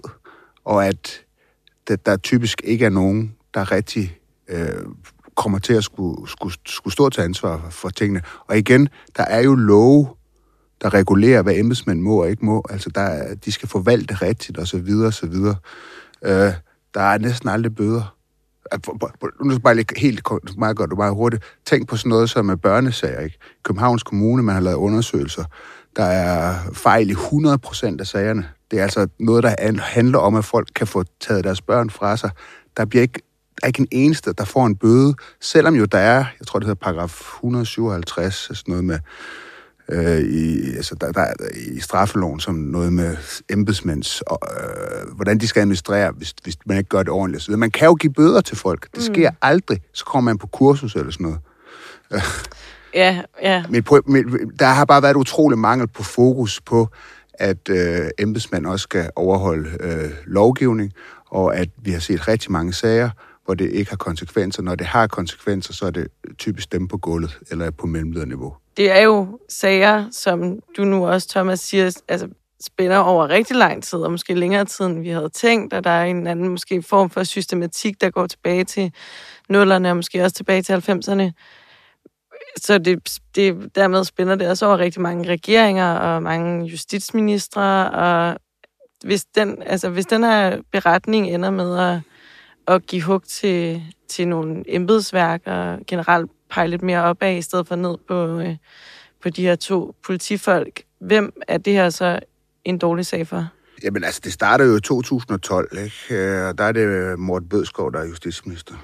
[0.65, 1.21] og at
[1.89, 4.85] der, der typisk ikke er nogen, der rigtig øh,
[5.37, 8.23] kommer til at skulle, skulle, skulle stå til ansvar for, tingene.
[8.47, 10.09] Og igen, der er jo love,
[10.83, 12.65] der regulerer, hvad embedsmænd må og ikke må.
[12.71, 15.57] Altså, der, de skal forvalte rigtigt, og så videre, og så videre.
[16.25, 16.53] Øh,
[16.95, 18.17] der er næsten aldrig bøder.
[19.45, 20.23] Nu skal bare lige helt
[20.59, 21.43] meget godt og meget hurtigt.
[21.67, 23.21] Tænk på sådan noget som er børnesager.
[23.21, 23.39] Ikke?
[23.63, 25.45] Københavns Kommune, man har lavet undersøgelser.
[25.97, 28.49] Der er fejl i 100% af sagerne.
[28.71, 32.17] Det er altså noget, der handler om, at folk kan få taget deres børn fra
[32.17, 32.31] sig.
[32.77, 33.21] Der bliver ikke,
[33.63, 36.59] der er ikke en eneste, der får en bøde, selvom jo der er, jeg tror
[36.59, 38.99] det hedder paragraf 157, sådan noget med,
[39.89, 41.35] øh, i, altså der, der, er
[41.77, 43.17] i straffeloven som noget med
[43.51, 47.45] embedsmænds, og, øh, hvordan de skal administrere, hvis, hvis man ikke gør det ordentligt.
[47.45, 48.89] Så man kan jo give bøder til folk.
[48.95, 49.37] Det sker mm.
[49.43, 49.81] aldrig.
[49.93, 51.41] Så kommer man på kursus eller sådan noget.
[52.95, 53.65] Ja, ja.
[53.89, 54.27] Pro- mit,
[54.59, 56.89] der har bare været utrolig mangel på fokus på,
[57.35, 60.93] at øh, embedsmænd også skal overholde øh, lovgivning,
[61.31, 63.11] og at vi har set rigtig mange sager,
[63.45, 64.63] hvor det ikke har konsekvenser.
[64.63, 68.57] Når det har konsekvenser, så er det typisk dem på gulvet eller på mellemlederniveau.
[68.77, 72.29] Det er jo sager, som du nu også, Thomas, siger, altså
[72.67, 75.91] spænder over rigtig lang tid, og måske længere tid, end vi havde tænkt, og der
[75.91, 78.93] er en anden måske form for systematik, der går tilbage til
[79.49, 81.31] nullerne, og måske også tilbage til 90'erne.
[82.57, 88.37] Så det, det, dermed spænder det også over rigtig mange regeringer og mange justitsministre, og
[89.05, 92.01] hvis den, altså, hvis den her beretning ender med at,
[92.69, 97.69] at give hug til, til nogle embedsværk og generelt pege lidt mere opad, i stedet
[97.69, 98.57] for ned på, øh,
[99.23, 102.21] på de her to politifolk, hvem er det her så
[102.65, 103.49] en dårlig sag for?
[103.83, 106.49] Jamen altså, det startede jo i 2012, ikke?
[106.49, 108.75] Og der er det Morten Bødskov, der er justitsminister.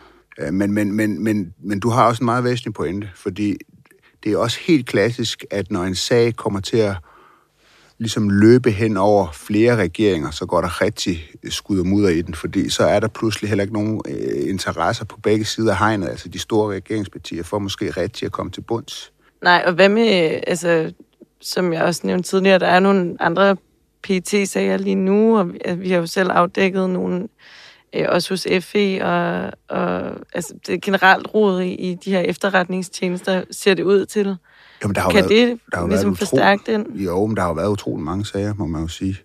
[0.53, 3.57] Men, men, men, men, men du har også en meget væsentlig pointe, fordi
[4.25, 6.97] det er også helt klassisk, at når en sag kommer til at
[7.99, 12.35] ligesom løbe hen over flere regeringer, så går der rigtig skud og mudder i den,
[12.35, 16.09] fordi så er der pludselig heller ikke nogen øh, interesser på begge sider af hegnet,
[16.09, 19.13] altså de store regeringspartier, for måske rigtig at komme til bunds.
[19.43, 20.93] Nej, og hvad med, altså,
[21.41, 23.57] som jeg også nævnte tidligere, der er nogle andre
[24.03, 27.29] PT-sager lige nu, og altså, vi, har jo selv afdækket nogle,
[27.95, 32.21] øh, også hos FE, og, og altså, det er generelt rod i, i de her
[32.21, 34.37] efterretningstjenester, ser det ud til.
[34.83, 36.87] Jamen, der har jo Kan været, det der har jo ligesom været utro- forstærke den?
[36.97, 39.17] Jo, men der har jo været utrolig mange sager, må man jo sige.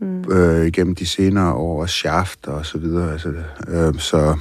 [0.00, 0.32] Mm.
[0.32, 3.12] Øh, igennem de senere år, og Shaft og så videre.
[3.12, 3.28] Altså,
[3.68, 4.36] øh, så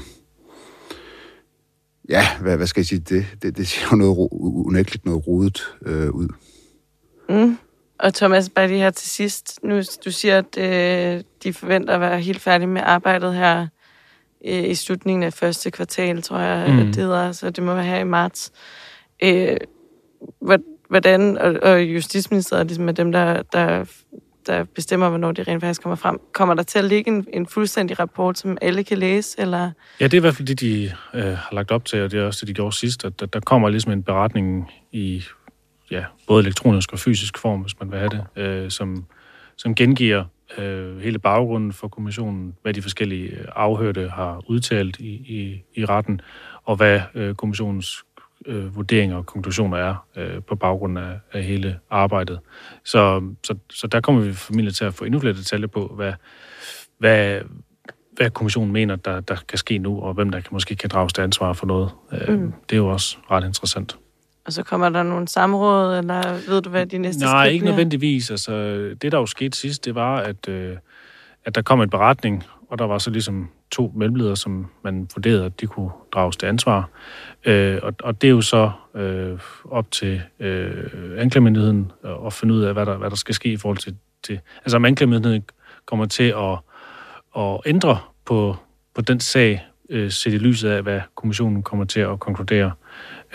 [2.09, 2.99] ja, hvad, hvad skal jeg sige?
[2.99, 6.27] Det, det, det ser jo noget, ro- unægteligt noget rodet øh, ud.
[7.29, 7.57] Mm.
[7.99, 9.59] Og Thomas, bare lige her til sidst.
[9.63, 13.67] Nu, du siger, at øh, de forventer at være helt færdige med arbejdet her
[14.45, 16.77] øh, i slutningen af første kvartal, tror jeg, Mm.
[16.85, 17.31] det hedder.
[17.31, 18.51] Så det må være her i marts.
[19.23, 19.57] Øh,
[20.89, 23.85] hvordan, og, og Justitsministeriet ligesom er dem, der, der,
[24.47, 26.19] der bestemmer, hvornår de rent faktisk kommer frem.
[26.33, 29.71] Kommer der til at ligge en, en fuldstændig rapport, som alle kan læse, eller...
[29.99, 32.19] Ja, det er i hvert fald det, de øh, har lagt op til, og det
[32.19, 35.23] er også det, de gjorde sidst, at der, der kommer ligesom en beretning i
[35.91, 39.05] ja, både elektronisk og fysisk form, hvis man vil have det, øh, som,
[39.57, 40.25] som gengiver
[40.57, 46.21] øh, hele baggrunden for kommissionen, hvad de forskellige afhørte har udtalt i, i, i retten,
[46.63, 48.03] og hvad øh, kommissionens
[48.45, 52.39] øh, vurderinger og konklusioner er øh, på baggrund af, af hele arbejdet.
[52.85, 56.13] Så, så, så der kommer vi formentlig til at få endnu flere detaljer på, hvad,
[56.99, 57.41] hvad,
[58.17, 61.13] hvad kommissionen mener, der, der kan ske nu, og hvem der kan, måske kan drages
[61.13, 61.89] til ansvar for noget.
[62.11, 62.53] Øh, Mm.
[62.69, 63.97] Det er jo også ret interessant.
[64.45, 67.63] Og så kommer der nogle samråd, eller ved du, hvad de næste Nej, skridt ikke
[67.63, 67.71] bliver?
[67.71, 68.31] nødvendigvis.
[68.31, 68.51] Altså,
[69.01, 70.77] det, der jo skete sidst, det var, at, øh,
[71.45, 75.45] at der kom en beretning, og der var så ligesom to mellemledere, som man vurderede,
[75.45, 76.89] at de kunne drages til ansvar.
[77.45, 80.83] Øh, og, og det er jo så øh, op til øh,
[81.17, 83.95] anklagemyndigheden øh, at finde ud af, hvad der, hvad der skal ske i forhold til...
[84.23, 85.43] til altså, om anklagemyndigheden
[85.85, 86.57] kommer til at,
[87.37, 88.55] at ændre på,
[88.95, 92.71] på den sag, øh, set i lyset af, hvad kommissionen kommer til at konkludere.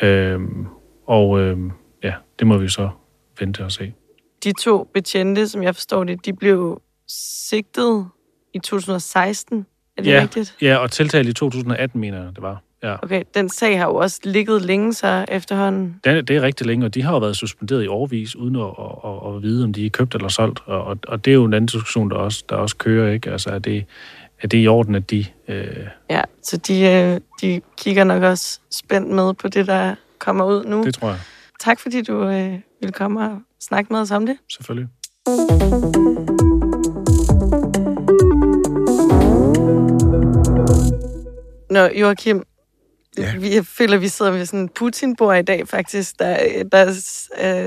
[0.02, 0.40] Øh,
[1.06, 1.58] og øh,
[2.02, 2.90] ja, det må vi så
[3.40, 3.92] vente og se.
[4.44, 8.08] de to betjente, som jeg forstår det, de blev sigtet
[8.54, 9.66] i 2016.
[9.96, 10.54] Er det ja, rigtigt?
[10.62, 12.62] Ja, og tiltalt i 2018, mener jeg, det var.
[12.82, 12.94] Ja.
[13.02, 16.00] Okay, den sag har jo også ligget længe så efterhånden.
[16.04, 18.62] Det, det er rigtig længe, og de har jo været suspenderet i overvis, uden at,
[18.62, 20.60] at, at, at vide, om de er købt eller solgt.
[20.66, 23.30] Og, og, og det er jo en anden diskussion, der også, der også kører, ikke?
[23.30, 23.84] Altså, er det,
[24.42, 25.24] er det i orden, at de...
[25.48, 25.66] Øh,
[26.10, 30.64] Ja, så de, øh, de kigger nok også spændt med på det, der kommer ud
[30.64, 30.84] nu.
[30.84, 31.18] det tror jeg
[31.60, 34.36] Tak fordi du øh, ville komme og snakke med os om det.
[34.52, 34.88] selvfølgelig.
[41.72, 42.42] Nå, Joachim,
[43.18, 43.22] Ja.
[43.22, 43.38] ja.
[43.38, 46.18] vi, jeg føler, vi sidder ved sådan en Putin-bord i dag, faktisk.
[46.18, 46.36] Der,
[46.72, 46.88] der er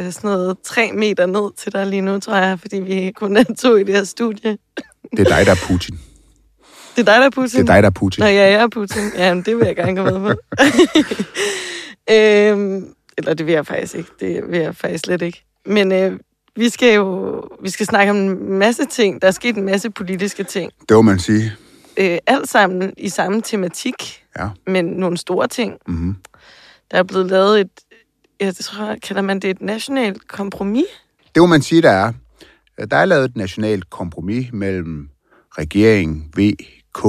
[0.06, 3.38] øh, sådan noget tre meter ned til dig lige nu, tror jeg, fordi vi kun
[3.38, 4.58] er to i det her studie.
[5.12, 6.00] Det er dig, der er Putin.
[6.96, 7.60] Det er dig, der er Putin?
[7.62, 8.22] Det er dig, der er Putin.
[8.22, 9.04] Nå, ja, jeg er Putin.
[9.18, 10.42] Jamen, det vil jeg gerne gå med på.
[12.14, 12.88] øhm,
[13.18, 14.10] eller det vil jeg faktisk ikke.
[14.20, 15.46] Det vil jeg faktisk slet ikke.
[15.66, 16.20] Men øh,
[16.56, 19.22] vi skal jo vi skal snakke om en masse ting.
[19.22, 20.72] Der er sket en masse politiske ting.
[20.90, 21.54] Det må man sige.
[21.98, 24.50] Øh, alt sammen i samme tematik, Ja.
[24.68, 25.74] men nogle store ting.
[25.88, 26.16] Mm-hmm.
[26.92, 27.70] Der er blevet lavet et,
[28.40, 30.86] jeg tror, kalder man det et nationalt kompromis?
[31.36, 32.14] Det må man sige, der er.
[32.92, 35.10] Der er lavet et nationalt kompromis mellem
[35.58, 36.52] regering, V,
[36.94, 37.06] K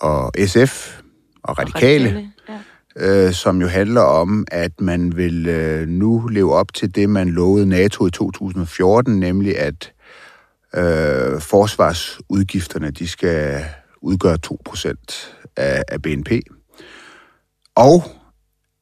[0.00, 1.00] og SF
[1.42, 2.30] og Radikale,
[2.96, 3.26] Ja.
[3.26, 7.28] øh, som jo handler om, at man vil øh, nu leve op til det, man
[7.28, 9.92] lovede NATO i 2014, nemlig at
[10.76, 13.64] øh, forsvarsudgifterne de skal
[14.02, 14.94] udgøre 2%
[15.56, 16.30] af, af BNP.
[17.74, 18.02] Og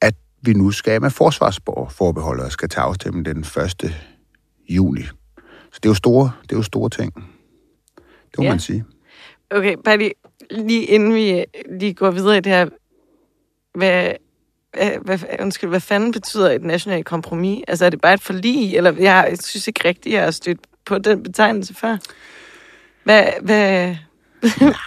[0.00, 3.94] at vi nu skal med forsvarsforbeholdet og skal tage afstemning den 1.
[4.68, 5.02] juni.
[5.72, 7.14] Så det er jo store, det er jo store ting.
[8.30, 8.50] Det må Ja.
[8.50, 8.84] man sige.
[9.50, 10.12] Okay, bare lige,
[10.50, 11.44] lige inden vi øh,
[11.78, 12.68] lige går videre i det her,
[13.74, 14.12] hvad,
[14.72, 17.64] hvad, hvad, undskyld, hvad fanden betyder et nationalt kompromis?
[17.68, 20.60] Altså er det bare et forlig, eller jeg, jeg synes ikke rigtigt, jeg har stødt
[20.86, 21.96] på den betegnelse før.
[23.04, 23.94] Hvad, hvad,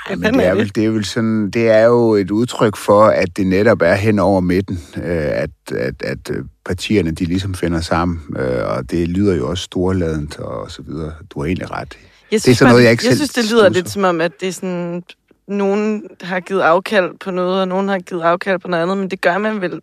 [0.09, 3.03] Ja, men det er, vel, det er vel sådan, det er jo et udtryk for,
[3.03, 7.53] at det netop er hen over midten, øh, at, at, at øh, partierne de ligesom
[7.53, 11.13] finder sammen, øh, og det lyder jo også storladent og så videre.
[11.29, 11.97] Du har egentlig ret.
[12.31, 13.81] Jeg Det er sådan noget, jeg ikke jeg selv synes, det lyder studser.
[13.81, 15.03] lidt som om, at det er sådan,
[15.47, 19.11] nogen har givet afkald på noget, og nogen har givet afkald på noget andet, men
[19.11, 19.81] det gør man vel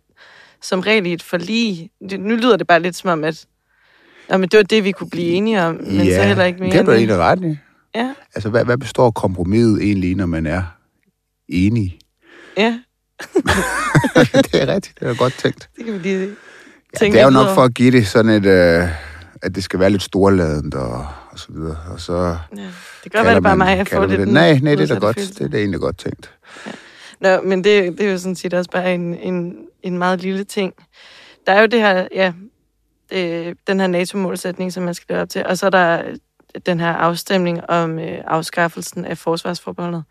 [0.61, 1.89] som regel i et forlig.
[2.09, 3.45] Det, nu lyder det bare lidt som om, at
[4.29, 6.69] jamen, det var det, vi kunne blive enige om, men så heller ikke mere.
[6.69, 7.57] det har du egentlig ret i.
[7.95, 10.63] Ja, Altså, hvad, hvad består kompromiset egentlig, når man er
[11.49, 11.99] enig?
[12.57, 12.79] ja,
[14.33, 15.69] det er rigtigt, det er godt tænkt.
[15.77, 16.29] det kan vi lige
[17.01, 17.55] Ja, det er jo nok over.
[17.55, 18.87] for at give det sådan et, øh,
[19.41, 21.77] at det skal være lidt storladent og, og så videre.
[21.93, 22.65] Og så Ja, det kan
[23.03, 24.19] godt kalder være, det bare mig, jeg får kalder lidt...
[24.19, 24.27] man det.
[24.27, 25.17] den Nej, nej, det er da godt.
[25.17, 26.31] Det er da egentlig godt tænkt.
[27.21, 30.43] Nå, men det, det er jo sådan set også bare en, en, en meget lille
[30.43, 30.73] ting.
[31.47, 32.33] Der er jo det her, ja,
[33.13, 36.03] øh, den her NATO-målsætning, som man skal leve op til, og så er der
[36.65, 40.03] den her afstemning om øh, afskaffelsen af forsvarsforbeholdet.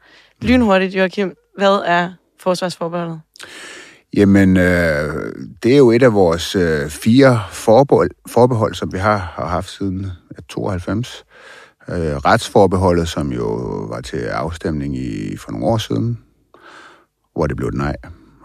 [0.43, 3.21] Lynhurtigt, Joachim, hvad er forsvarsforbeholdet?
[4.17, 9.17] Jamen, øh, det er jo et af vores øh, fire forbehold, forbehold, som vi har,
[9.17, 10.07] har haft siden
[10.49, 11.25] 92.
[11.89, 13.47] Øh, retsforbeholdet, som jo
[13.89, 16.19] var til afstemning i, for nogle år siden,
[17.33, 17.97] hvor det blev et nej.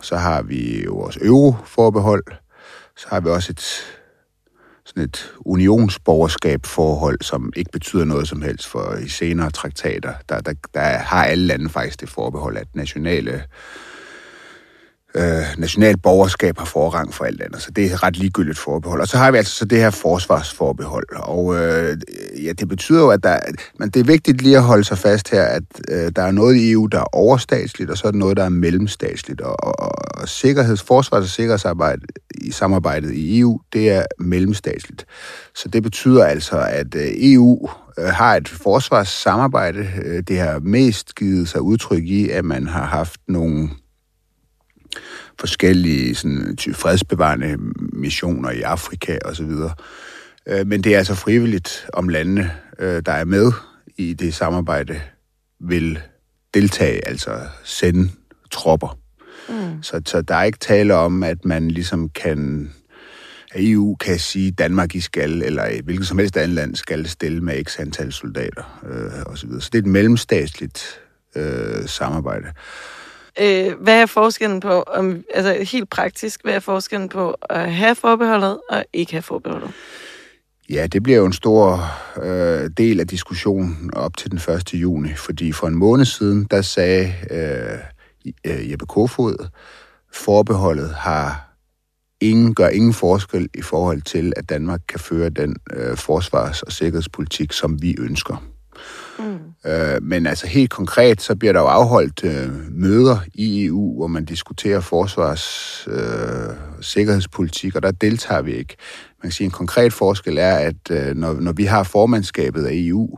[0.01, 2.23] Så har vi jo vores euroforbehold.
[2.97, 3.96] Så har vi også et,
[4.87, 10.13] sådan et unionsborgerskab forhold, som ikke betyder noget som helst for i senere traktater.
[10.29, 13.43] Der, der, der har alle lande faktisk det forbehold, at nationale
[15.15, 19.01] øh, nationalt borgerskab har forrang for alt andet, så det er et ret ligegyldigt forbehold.
[19.01, 21.97] Og så har vi altså så det her forsvarsforbehold, og øh,
[22.45, 23.39] ja, det betyder jo, at der,
[23.79, 26.55] men det er vigtigt lige at holde sig fast her, at øh, der er noget
[26.55, 30.21] i EU, der er overstatsligt, og så er der noget, der er mellemstatsligt, og, og,
[30.21, 32.01] og sikkerheds, forsvars- og sikkerhedsarbejde
[32.41, 35.05] i samarbejdet i EU, det er mellemstatsligt.
[35.55, 39.89] Så det betyder altså, at øh, EU øh, har et forsvarssamarbejde.
[40.05, 43.69] Øh, det har mest givet sig udtryk i, at man har haft nogle
[45.39, 47.57] forskellige sådan, fredsbevarende
[47.93, 49.73] missioner i Afrika og så videre.
[50.47, 53.51] Øh, Men det er altså frivilligt, om landene, øh, der er med
[53.97, 55.01] i det samarbejde,
[55.59, 55.99] vil
[56.53, 58.09] deltage, altså sende
[58.51, 58.97] tropper.
[59.49, 59.83] Mm.
[59.83, 62.71] Så, så der er ikke tale om, at man ligesom kan
[63.51, 67.41] at EU kan sige, Danmark I skal, eller hvilket som helst andet land skal stille
[67.41, 69.61] med x antal soldater øh, og så videre.
[69.61, 70.99] Så det er et mellemstatsligt
[71.35, 72.47] øh, samarbejde.
[73.41, 77.95] Øh, hvad er forskellen på, om, altså helt praktisk, hvad er forskellen på at have
[77.95, 79.71] forbeholdet og ikke have forbeholdet?
[80.69, 81.79] Ja, det bliver jo en stor
[82.23, 84.73] øh, del af diskussionen op til den 1.
[84.73, 87.79] juni, fordi for en måned siden, der sagde øh,
[88.45, 89.47] øh, Jeppe Kofod,
[90.13, 91.47] forbeholdet har
[92.21, 96.71] ingen, gør ingen forskel i forhold til, at Danmark kan føre den øh, forsvars- og
[96.71, 98.43] sikkerhedspolitik, som vi ønsker.
[99.19, 99.71] Mm.
[99.71, 104.07] Øh, men altså helt konkret, så bliver der jo afholdt øh, møder i EU, hvor
[104.07, 108.75] man diskuterer forsvars- øh, sikkerhedspolitik, og der deltager vi ikke.
[109.23, 112.71] Man kan sige, en konkret forskel er, at øh, når, når vi har formandskabet af
[112.73, 113.17] EU,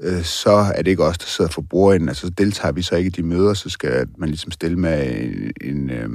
[0.00, 2.08] øh, så er det ikke os, der sidder for bordenden.
[2.08, 5.16] Altså, så deltager vi så ikke i de møder, så skal man ligesom stille med
[5.16, 5.52] en...
[5.70, 6.08] en øh,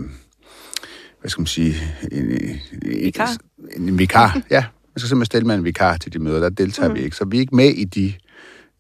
[1.22, 1.76] hvad skal man sige?
[2.12, 3.30] En, en, Vikar?
[3.76, 4.66] En, en vikar, ja.
[5.00, 6.40] Man skal simpelthen stille med en vikar til de møder.
[6.40, 6.96] Der deltager mm.
[6.96, 7.16] vi ikke.
[7.16, 8.14] Så vi er ikke med i de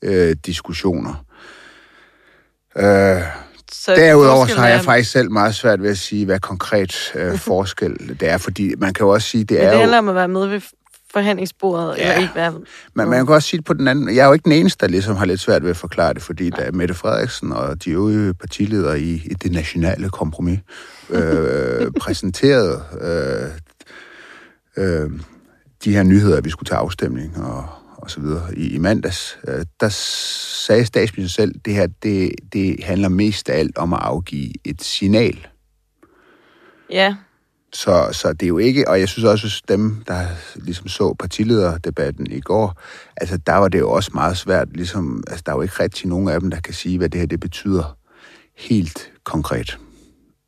[0.01, 1.25] øh, diskussioner.
[2.77, 3.21] Øh,
[3.71, 7.37] Så Derudover så har jeg faktisk selv meget svært ved at sige, hvad konkret øh,
[7.49, 9.79] forskel det er, fordi man kan jo også sige, det Men er det jo...
[9.79, 10.61] handler om at være med ved
[11.13, 12.03] forhandlingsbordet, Ja.
[12.09, 12.53] eller ikke være...
[12.93, 14.15] Men man kan også sige det på den anden.
[14.15, 16.21] Jeg er jo ikke den eneste, der ligesom har lidt svært ved at forklare det,
[16.21, 20.59] fordi da Mette Frederiksen og de øvrige partiledere i, i det nationale kompromis
[21.09, 23.49] øh, præsenterede øh,
[24.85, 25.09] øh,
[25.83, 27.65] de her nyheder, at vi skulle til afstemning og,
[28.01, 32.83] og så videre i, i mandags, øh, der sagde statsministeren selv, det her det, det
[32.83, 35.47] handler mest af alt om at afgive et signal.
[36.91, 37.15] Ja,
[37.73, 41.13] Så, så det er jo ikke, og jeg synes også, at dem, der ligesom så
[41.19, 42.81] partilederdebatten i går,
[43.17, 46.07] altså der var det jo også meget svært, ligesom, altså der er jo ikke rigtig
[46.09, 47.97] nogen af dem, der kan sige, hvad det her det betyder
[48.57, 49.77] helt konkret.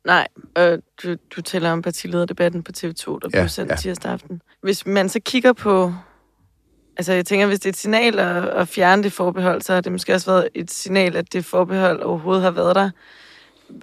[0.06, 0.28] nej.
[0.58, 3.76] Øh, du, du taler om partilederdebatten på TV2, der Ja, blev sendt ja.
[3.76, 4.40] tirsdag aften.
[4.62, 5.94] Hvis man så kigger på...
[6.96, 9.80] Altså, jeg tænker, hvis det er et signal at, at fjerne det forbehold, så har
[9.80, 12.90] det måske også været et signal, at det forbehold overhovedet har været der.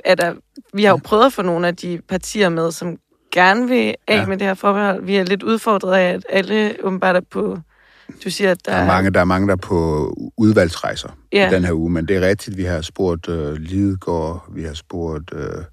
[0.05, 0.33] Er der
[0.73, 2.97] vi har jo prøvet at få nogle af de partier med, som
[3.31, 4.25] gerne vil af Ja.
[4.25, 5.03] med det her forbehold.
[5.05, 7.57] Vi er lidt udfordret af, at alle åbenbart er på...
[8.23, 11.09] Du siger, at der, Der er mange, der er, mange, der er på udvalgsrejser.
[11.33, 11.49] Ja.
[11.49, 14.73] i den her uge, men det er rigtigt, vi har spurgt øh, Lidegaard, vi har
[14.73, 15.63] spurgt øh,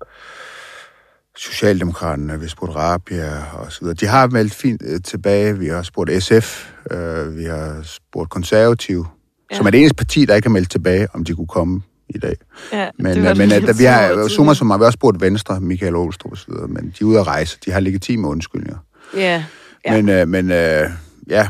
[1.36, 3.94] Socialdemokraterne, vi har spurgt Rabia og så videre.
[3.94, 9.06] De har meldt fint øh, tilbage, vi har spurgt SF, øh, vi har spurgt Konservative,
[9.50, 9.56] ja.
[9.56, 12.18] Som er det eneste parti, der ikke har meldt tilbage, om de kunne komme i
[12.18, 12.36] dag.
[12.72, 15.60] Ja, Men, det øh, men at, vi har, summa som har vi også spurgt Venstre,
[15.60, 18.78] Michael Aarhustrup og så videre, men de er ude at rejse, de har legitime undskyldninger.
[19.16, 19.44] Ja,
[19.86, 19.92] ja.
[20.02, 20.90] Men, øh, men øh,
[21.28, 21.48] ja,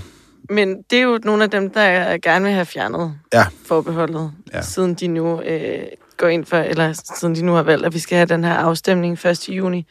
[0.50, 3.46] Men det er jo nogle af dem, der gerne vil have fjernet Ja.
[3.66, 4.62] forbeholdet, ja.
[4.62, 5.78] siden de nu øh,
[6.16, 8.54] går ind for, eller siden de nu har valgt, at vi skal have den her
[8.54, 9.48] afstemning 1.
[9.48, 9.86] juni.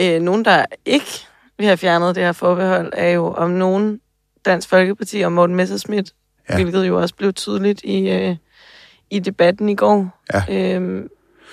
[0.00, 1.26] Øh, nogen, der ikke
[1.58, 4.00] vil have fjernet det her forbehold, er jo om nogen
[4.44, 6.12] Dansk Folkeparti og Morten Messerschmidt,
[6.48, 6.56] Ja.
[6.58, 6.62] ja.
[6.62, 8.36] hvilket jo også blev tydeligt i, øh,
[9.10, 10.20] i debatten i går.
[10.34, 10.76] Ja.
[10.78, 11.04] Øh,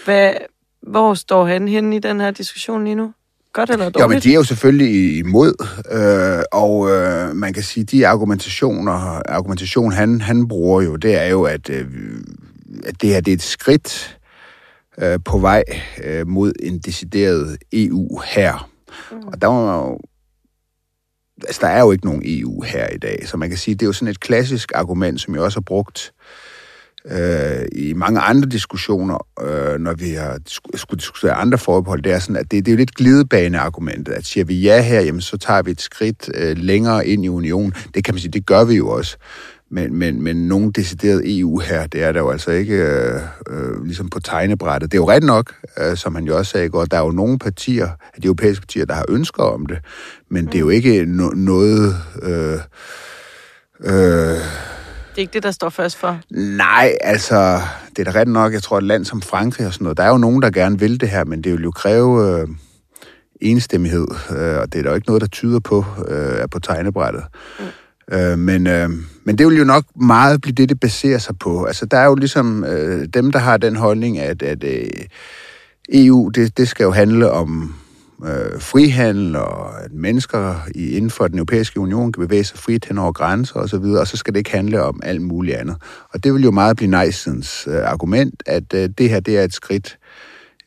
[0.06, 0.34] hvad,
[0.82, 3.14] hvor står han henne i den her diskussion lige nu?
[3.54, 4.02] Godt eller dårligt?
[4.02, 5.54] Jo, men de er jo selvfølgelig imod,
[5.92, 8.92] øh, og øh, man kan sige, de argumentationer,
[9.30, 11.86] argumentation han, han bruger jo, det er jo, at, øh,
[12.86, 14.20] at det her det er et skridt
[14.98, 15.64] øh, på vej
[16.04, 18.70] øh, mod en decideret EU her.
[19.12, 19.28] Mm.
[19.28, 20.00] Og der man jo
[21.48, 23.82] altså, der er jo ikke nogen EU her i dag, så man kan sige, det
[23.82, 26.14] er jo sådan et klassisk argument, som jeg også har brugt
[27.06, 32.12] øh, i mange andre diskussioner, øh, når vi har sku- skulle diskutere andre forbehold, det
[32.12, 35.22] er sådan, at det, det er jo lidt glidebaneargumentet, at siger vi ja her, jamen
[35.22, 37.74] så tager vi et skridt øh, længere ind i unionen.
[37.94, 39.18] Det kan man sige, det gør vi jo også.
[39.74, 43.86] Men, men, men nogen decideret EU her, det er der jo altså ikke øh, øh,
[43.86, 44.92] ligesom på tegnebrættet.
[44.92, 47.02] Det er jo ret nok, øh, som han jo også sagde i går, der er
[47.02, 49.78] jo nogle partier, af de europæiske partier, der har ønsker om det,
[50.30, 51.96] men det er jo ikke no- noget...
[52.22, 52.60] Øh,
[53.80, 56.20] øh, Det er ikke det, der står først for.
[56.58, 57.60] Nej, altså,
[57.96, 58.54] det er da ret nok.
[58.54, 60.80] Jeg tror, et land som Frankrig og sådan noget, der er jo nogen, der gerne
[60.80, 62.48] vil det her, men det vil jo kræve øh,
[63.42, 66.60] enstemmighed, øh, og det er der jo ikke noget, der tyder på, øh, er på
[66.60, 67.24] tegnebrættet.
[67.60, 67.66] Mm.
[68.14, 68.90] Øh, men, øh,
[69.24, 71.64] men det vil jo nok meget blive det, det baserer sig på.
[71.64, 74.86] Altså, der er jo ligesom øh, dem, der har den holdning, at, at øh,
[75.94, 77.76] EU, det, det skal jo handle om
[78.26, 82.86] øh, frihandel, og at mennesker i, inden for den europæiske union kan bevæge sig frit
[82.86, 85.58] hen over grænser og så videre, og så skal det ikke handle om alt muligt
[85.58, 85.76] andet.
[86.10, 89.44] Og det vil jo meget blive nejsens øh, argument, at øh, det her det er
[89.44, 89.98] et skridt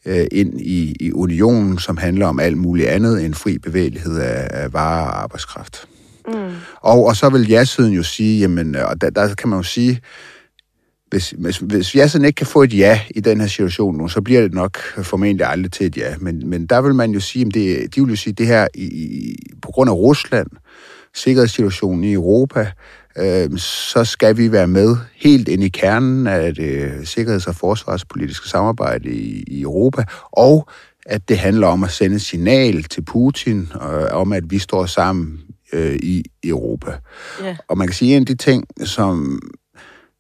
[0.07, 4.49] øh, ind i, i unionen, som handler om alt muligt andet end fri bevægelighed af,
[4.51, 5.89] af varer og arbejdskraft.
[6.29, 6.55] Mm.
[6.81, 9.63] Og, og så vil ja-siden jo sige, jamen, øh, og der, der kan man jo
[9.63, 10.01] sige,
[11.11, 14.21] hvis, hvis, hvis ja-siden ikke kan få et ja i den her situation nu, så
[14.23, 16.15] bliver det nok formentlig aldrig til et ja.
[16.19, 18.69] Men, men der vil man jo sige, at det, de vil jo sige, det her
[18.75, 20.47] i, i, på grund af Rusland,
[21.15, 22.73] sikkerhedssituationen i Europa,
[23.19, 28.49] øh, så skal vi være med helt ind i kernen af det sikkerheds- og forsvarspolitiske
[28.49, 30.69] samarbejde i, i Europa, og
[31.07, 35.41] at det handler om at sende signal til Putin øh, om, at vi står sammen
[35.77, 36.93] øh, i Europa.
[37.43, 37.57] Ja.
[37.69, 39.41] Og man kan sige, at en af de ting, som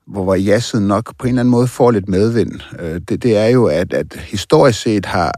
[0.06, 3.36] hvor, hvor ja-siden nok på en eller anden måde får lidt medvind, øh, det, det
[3.36, 5.32] er jo, at, at historisk set har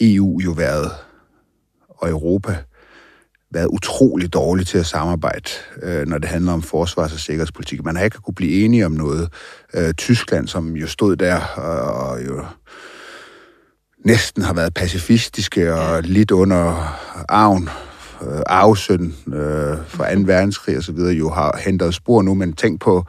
[0.00, 0.90] EU jo været,
[1.88, 2.56] og Europa,
[3.50, 5.50] været utrolig dårlig til at samarbejde,
[5.82, 7.84] øh, når det handler om forsvars- og sikkerhedspolitik.
[7.84, 9.28] Man har ikke kunne blive enige om noget.
[9.74, 12.44] Øh, Tyskland, som jo stod der og, og jo
[14.04, 16.96] næsten har været pacifistiske og lidt under
[17.28, 17.68] arven,
[18.22, 20.20] øh, arvesøn øh, fra 2.
[20.20, 23.04] verdenskrig og så videre, jo har hentet spor nu, men tænk på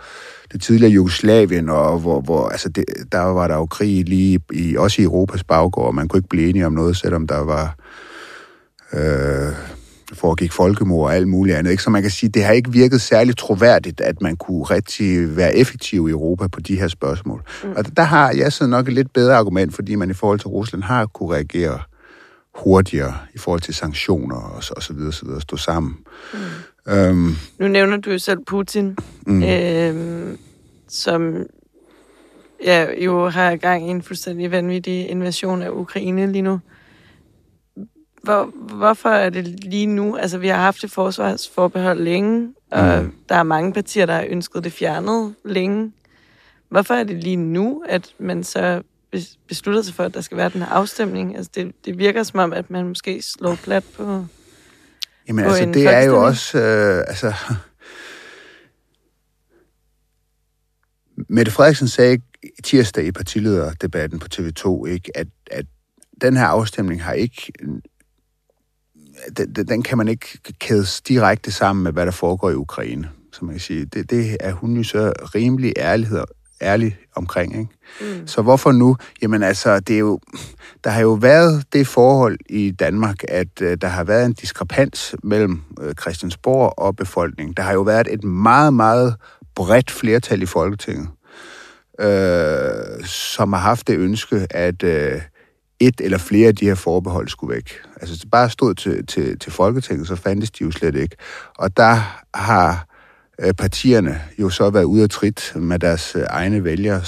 [0.53, 4.75] det tidligere Jugoslavien, og hvor, hvor altså det, der var der jo krig lige i,
[4.75, 7.75] også i Europas baggård, og man kunne ikke blive enige om noget, selvom der var
[8.93, 9.53] øh,
[10.13, 11.71] foregik folkemord og alt muligt andet.
[11.71, 11.83] Ikke?
[11.83, 15.55] Så man kan sige, det har ikke virket særlig troværdigt, at man kunne rigtig være
[15.55, 17.43] effektiv i Europa på de her spørgsmål.
[17.63, 17.71] Mm.
[17.75, 20.47] Og der har jeg så nok et lidt bedre argument, fordi man i forhold til
[20.47, 21.79] Rusland har kunne reagere
[22.55, 25.97] hurtigere i forhold til sanktioner og så, og så videre, så videre, stå sammen.
[26.87, 28.97] Øhm, Nu nævner du jo selv Putin,
[29.27, 29.43] mm.
[29.43, 30.37] øh,
[30.87, 31.45] som
[32.65, 36.59] ja, jo har gang i en fuldstændig vanvittig invasion af Ukraine lige nu.
[38.23, 38.45] Hvor,
[38.75, 40.15] hvorfor er det lige nu?
[40.17, 43.11] Altså, vi har haft et forsvarsforbehold længe, og Mm.
[43.29, 45.91] der er mange partier, der har ønsket det fjernet længe.
[46.69, 48.81] Hvorfor er det lige nu, at man så
[49.15, 51.35] bes- beslutter sig for, at der skal være den her afstemning?
[51.37, 54.25] Altså, det, det virker som om, at man måske slår plat på...
[55.27, 56.57] Jamen på altså, det er jo også...
[56.59, 57.33] Øh, altså,
[61.29, 62.21] Mette Frederiksen sagde
[62.63, 65.65] tirsdag i partilederdebatten på TV2, ikke, at, at
[66.21, 67.53] den her afstemning har ikke...
[69.37, 70.27] Den, den- den kan man ikke
[70.59, 73.85] kædes direkte sammen med, hvad der foregår i Ukraine, som man kan sige.
[73.85, 76.23] Det, det er hun jo så rimelig ærlighed,
[76.61, 77.71] ærlig omkring, ikke?
[78.01, 78.27] Mm.
[78.27, 78.97] Så hvorfor nu?
[79.21, 80.19] Jamen altså, det er jo,
[80.83, 85.15] der har jo været det forhold i Danmark, at øh, der har været en diskrepans
[85.23, 87.53] mellem øh, Christiansborg og befolkningen.
[87.57, 89.15] Der har jo været et meget, meget
[89.55, 91.07] bredt flertal i Folketinget,
[91.99, 95.21] øh, som har haft det ønske, at øh,
[95.79, 97.81] et eller flere af de her forbehold skulle væk.
[98.01, 101.15] Altså, det bare stod til, til, til Folketinget, så fandtes de jo slet ikke.
[101.57, 102.92] Og der har
[103.57, 107.01] partierne jo så været ude af trit med deres øh, egne vælgere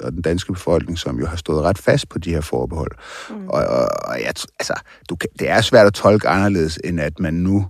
[0.00, 2.90] og den danske befolkning, som jo har stået ret fast på de her forbehold.
[3.30, 3.48] Mm.
[3.48, 4.74] Og, og, og jeg, altså,
[5.08, 7.66] du, kan- det er svært at tolke anderledes, end at man nu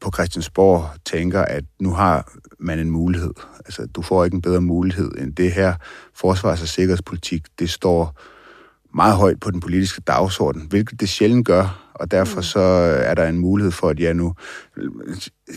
[0.00, 3.32] på Christiansborg tænker, at nu har man en mulighed.
[3.64, 5.74] Altså, du får ikke en bedre mulighed end det her.
[6.14, 8.20] Forsvars- og sikkerhedspolitik, det står
[8.94, 12.42] meget højt på den politiske dagsorden, hvilket det sjældent gør, og derfor mm.
[12.42, 12.60] så
[13.04, 14.34] er der en mulighed for, at ja nu...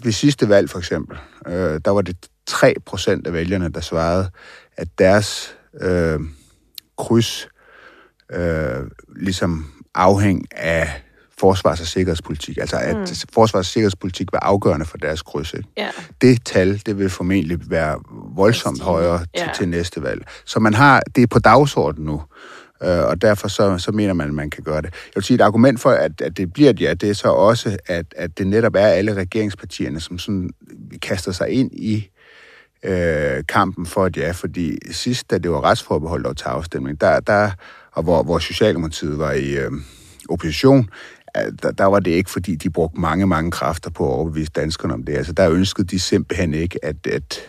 [0.03, 1.17] Ved sidste valg for eksempel,
[1.47, 2.17] øh, der var det
[2.47, 4.29] 3 procent af vælgerne, der svarede,
[4.77, 6.19] at deres øh,
[6.97, 7.47] kryds
[8.33, 8.83] øh,
[9.15, 11.03] ligesom afhæng af
[11.39, 12.57] forsvars- og sikkerhedspolitik.
[12.57, 13.05] Altså at mm.
[13.33, 15.53] forsvars- og sikkerhedspolitik var afgørende for deres kryds.
[15.53, 15.69] Ikke?
[15.77, 15.89] Ja.
[16.21, 17.99] Det tal, det vil formentlig være
[18.35, 19.49] voldsomt højere til, Ja.
[19.55, 20.25] til næste valg.
[20.45, 22.21] Så man har, det er på dagsordenen nu,
[22.83, 24.85] øh, og derfor så, så mener man, at man kan gøre det.
[24.85, 27.27] Jeg vil sige, et argument for, at, at det bliver et ja, det er så
[27.27, 30.49] også, at, at det netop er alle regeringspartierne, som sådan
[31.01, 32.09] kaster sig ind i
[32.83, 37.19] øh, kampen for et ja, fordi sidst, da det var retsforbehold og til afstemning, der,
[37.19, 37.51] der,
[37.91, 39.71] og hvor, hvor Socialdemokratiet var i øh,
[40.29, 40.89] opposition,
[41.63, 44.93] der, der var det ikke, fordi de brugte mange, mange kræfter på at overbevise danskerne
[44.93, 45.17] om det.
[45.17, 47.41] Altså, der ønskede de simpelthen ikke, at, at,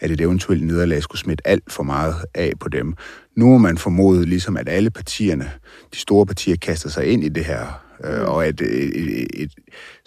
[0.00, 2.94] at et eventuelt nederlag skulle smitte alt for meget af på dem.
[3.36, 5.50] Nu må man formode, ligesom at alle partierne,
[5.94, 9.52] de store partier, kaster sig ind i det her, øh, og at et, et, et,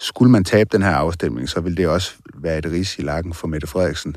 [0.00, 3.34] skulle man tabe den her afstemning, så vil det også være et ris i lakken
[3.34, 4.16] for Mette Frederiksen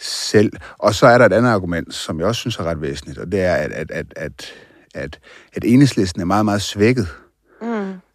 [0.00, 0.52] selv.
[0.78, 3.32] Og så er der et andet argument, som jeg også synes er ret væsentligt, og
[3.32, 4.52] det er, at, at, at, at,
[4.94, 5.18] at,
[5.52, 7.08] at enhedslisten er meget, meget svækket.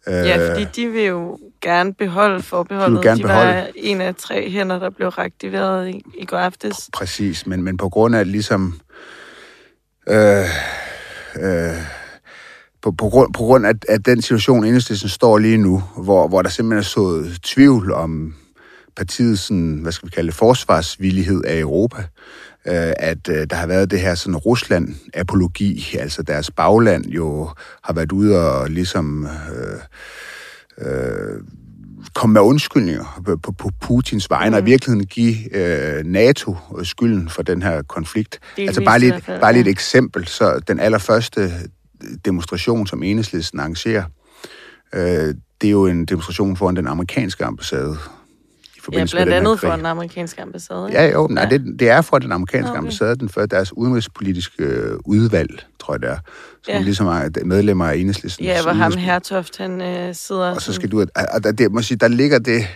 [0.06, 2.90] Ja, fordi de vil jo gerne beholde forbeholdet.
[2.90, 3.72] De vil gerne de var beholde.
[3.76, 6.90] en af tre hænder, der blev reaktiveret i, i går aftes.
[6.92, 8.80] Præcis, men, men på grund af ligesom...
[10.08, 10.44] Øh,
[11.40, 11.76] øh,
[12.82, 16.42] på, på, grund, på grund af, af den situation, enhedslisten står lige nu, hvor, hvor
[16.42, 18.34] der simpelthen er sået tvivl om
[18.96, 22.04] partiets, sådan, hvad skal vi kalde det, forsvarsvillighed af Europa,
[22.66, 27.50] øh, at øh, der har været det her sådan Rusland-apologi, altså deres bagland jo
[27.82, 29.80] har været ude og ligesom øh,
[30.78, 31.40] øh,
[32.14, 34.54] komme med undskyldninger på, på, på Putins vegne, mm.
[34.54, 38.38] og i virkeligheden give øh, NATO skylden for den her konflikt.
[38.56, 39.70] Delvist altså bare lige, fald, bare lige et ja.
[39.70, 41.52] eksempel, så den allerførste
[42.24, 44.04] demonstration, som enhedslisten arrangerer,
[44.94, 47.96] øh, det er jo en demonstration foran den amerikanske ambassade.
[48.92, 49.78] I Ja, forbindelse blandt med den andet for krig.
[49.78, 50.88] den amerikanske ambassade.
[50.92, 52.78] Ja, jo, nej, det, det er fra den amerikanske Okay.
[52.78, 56.22] ambassade, den for deres udenrigspolitiske øh, udvalg, tror jeg det er, som
[56.68, 56.76] Ja.
[56.76, 56.82] ja.
[56.82, 58.44] ligesom er medlemmer af enhedslisten.
[58.44, 60.54] Ja, hvor ham Hertoft, han øh, sidder...
[60.54, 61.00] Og så skal du...
[61.34, 62.66] Og der, der, må sige, der ligger det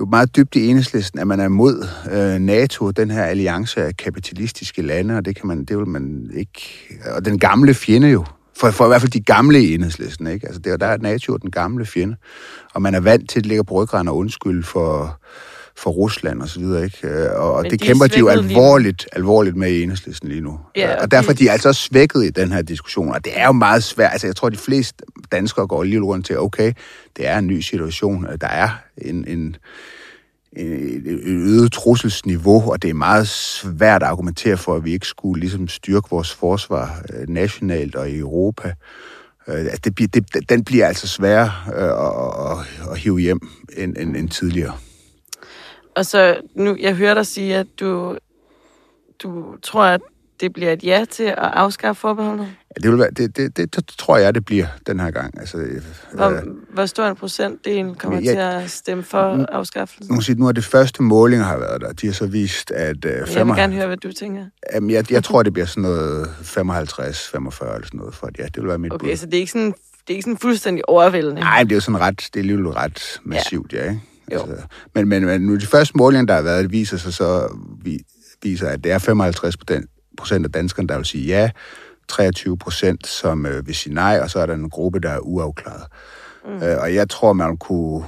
[0.00, 3.96] jo meget dybt i enhedslisten, at man er imod øh, NATO, den her alliance af
[3.96, 6.60] kapitalistiske lande, og det kan man, det vil man ikke...
[7.16, 8.24] Og den gamle fjende jo,
[8.58, 10.46] for, for i hvert fald de gamle i enhedslisten, ikke?
[10.46, 12.16] Altså, det, er der er NATO den gamle fjende,
[12.74, 15.20] og man er vant til, at det ligger på ryggraden og undskyld for,
[15.76, 17.08] for Rusland og så videre, ikke?
[17.08, 19.82] Øh, Og, og det de er kæmper de jo svækket lige alvorligt, alvorligt med i
[19.82, 20.58] enhedslisten lige nu.
[20.76, 23.24] Ja, og og derfor de- de er altså også svækket i den her diskussion, og
[23.24, 24.12] det er jo meget svært.
[24.12, 26.72] Altså, jeg tror, de fleste danskere går lige rundt til, okay,
[27.16, 29.56] det er en ny situation, der er en, en,
[30.56, 35.40] et øget trusselsniveau, og det er meget svært at argumentere for, at vi ikke skulle
[35.40, 38.74] ligesom styrke vores forsvar øh, nationalt og i Europa.
[39.48, 43.40] Øh, det, bliver- det, den bliver altså sværere øh, at, at, at hive hjem
[43.76, 44.72] end, end, end tidligere.
[45.96, 48.18] Og så, nu, jeg hører dig sige, at du,
[49.22, 50.00] du tror, at
[50.40, 52.46] det bliver et ja til at afskaffe forbeholdet?
[52.76, 55.40] Ja, det, vil være, det, det, det, det, tror jeg, det bliver den her gang.
[55.40, 55.82] Altså, øh,
[56.14, 56.42] Hvor,
[56.74, 60.06] hvor stor en procentdel kommer Jeg- til at stemme for afskaffelsen?
[60.10, 61.92] nu, jeg sige, nu er det første målinger har været der.
[61.92, 64.44] De har så vist, at øh, Jeg vil 5, gerne høre, hvad du tænker.
[64.74, 68.14] jamen, jeg, jeg tror, det bliver sådan noget 55, 45 eller sådan noget.
[68.14, 69.16] For, at ja, det vil være mit Okay, bud.
[69.16, 71.40] så det er ikke sådan, det er ikke sådan fuldstændig overvældende.
[71.40, 74.00] Nej, det er jo sådan ret, det er alligevel ret massivt, ja, ikke?
[74.32, 74.40] Jo.
[74.40, 74.56] Altså,
[74.94, 77.48] men, men, men nu de første målinger, der har været, det viser sig så,
[77.82, 77.98] vi,
[78.42, 79.86] viser, at det er 55 procent
[80.44, 81.50] af danskerne, der vil sige ja,
[82.08, 85.18] 23 procent, som øh, vil sige nej, og så er der en gruppe, der er
[85.18, 85.86] uafklaret.
[86.44, 86.62] Mm.
[86.62, 88.04] Øh, og jeg tror, man kunne...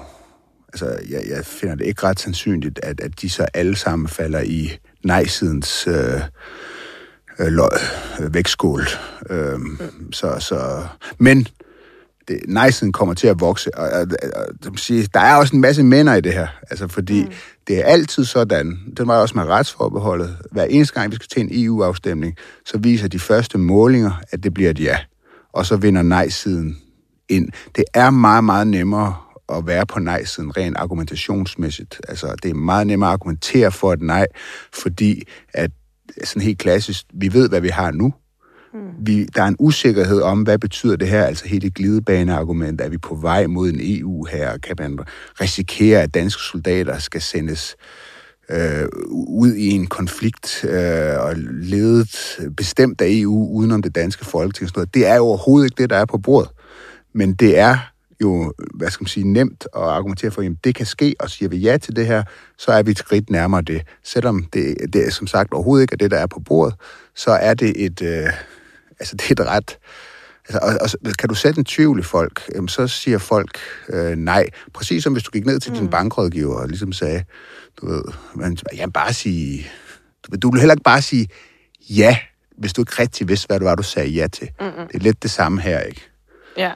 [0.69, 4.41] Altså, jeg, jeg finder det ikke ret sandsynligt, at, at de så alle sammen falder
[4.41, 6.21] i nej-sidens øh,
[7.39, 7.71] øh, løg,
[8.21, 8.83] øh, vægtskål.
[9.31, 10.13] Øh, mm.
[10.13, 10.87] så, så,
[11.19, 11.47] men
[12.31, 13.78] det, nej-siden kommer til at vokse.
[13.78, 14.07] Og, og,
[14.66, 16.49] og, sige, der er også en masse mænder i det her.
[16.70, 17.33] Altså, fordi mm.
[17.68, 21.43] det er altid sådan, den var også med retsforbeholdet, hver eneste gang, vi skal til
[21.43, 24.99] en EU-afstemning, så viser de første målinger, at det bliver et ja.
[25.53, 26.78] Og så vinder nej-siden
[27.28, 27.49] ind.
[27.76, 29.16] Det er meget, meget nemmere
[29.49, 32.01] at være på nej-siden rent argumentationsmæssigt.
[32.09, 34.26] Altså, det er meget nemmere at argumentere for et nej,
[34.72, 35.22] fordi
[35.55, 35.70] at
[36.24, 38.14] sådan helt klassisk, vi ved, hvad vi har nu,
[38.73, 39.07] Hmm.
[39.07, 42.99] vi, der er en usikkerhed om, hvad betyder det her, altså hele glidebaneargument, er vi
[42.99, 44.99] på vej mod en EU her, kan man
[45.41, 47.77] risikere, at danske soldater skal sendes
[48.51, 54.68] øh, ud i en konflikt øh, og ledet bestemt af EU udenom det danske folketing.
[54.68, 54.95] Sådan noget.
[54.95, 56.51] Det er jo overhovedet ikke det, der er på bordet.
[57.12, 57.79] Men det er
[58.21, 61.49] jo, hvad skal man sige, nemt at argumentere for, at det kan ske, og siger
[61.49, 62.23] vi ja til det her,
[62.59, 63.83] så er vi et skridt nærmere det.
[64.05, 66.75] Selvom det, det er som sagt overhovedet ikke er det, der er på bordet,
[67.14, 68.27] så er det et, øh,
[69.01, 69.79] altså det er et ret...
[70.49, 74.17] Altså, og, og, kan du sætte en tvivl i folk, jamen, så siger folk øh,
[74.17, 74.47] nej.
[74.75, 75.79] Præcis som hvis du gik ned til mm.
[75.79, 77.25] din bankrådgiver og ligesom sagde,
[77.81, 78.03] du ved,
[78.35, 79.67] man, jamen bare sige...
[80.27, 81.29] Du, du vil heller ikke bare sige
[81.91, 82.19] ja,
[82.59, 84.49] hvis du ikke rigtig vidste, hvad det var, du sagde ja til.
[84.61, 84.87] Mm-mm.
[84.87, 86.01] Det er lidt det samme her, ikke?
[86.57, 86.73] Ja.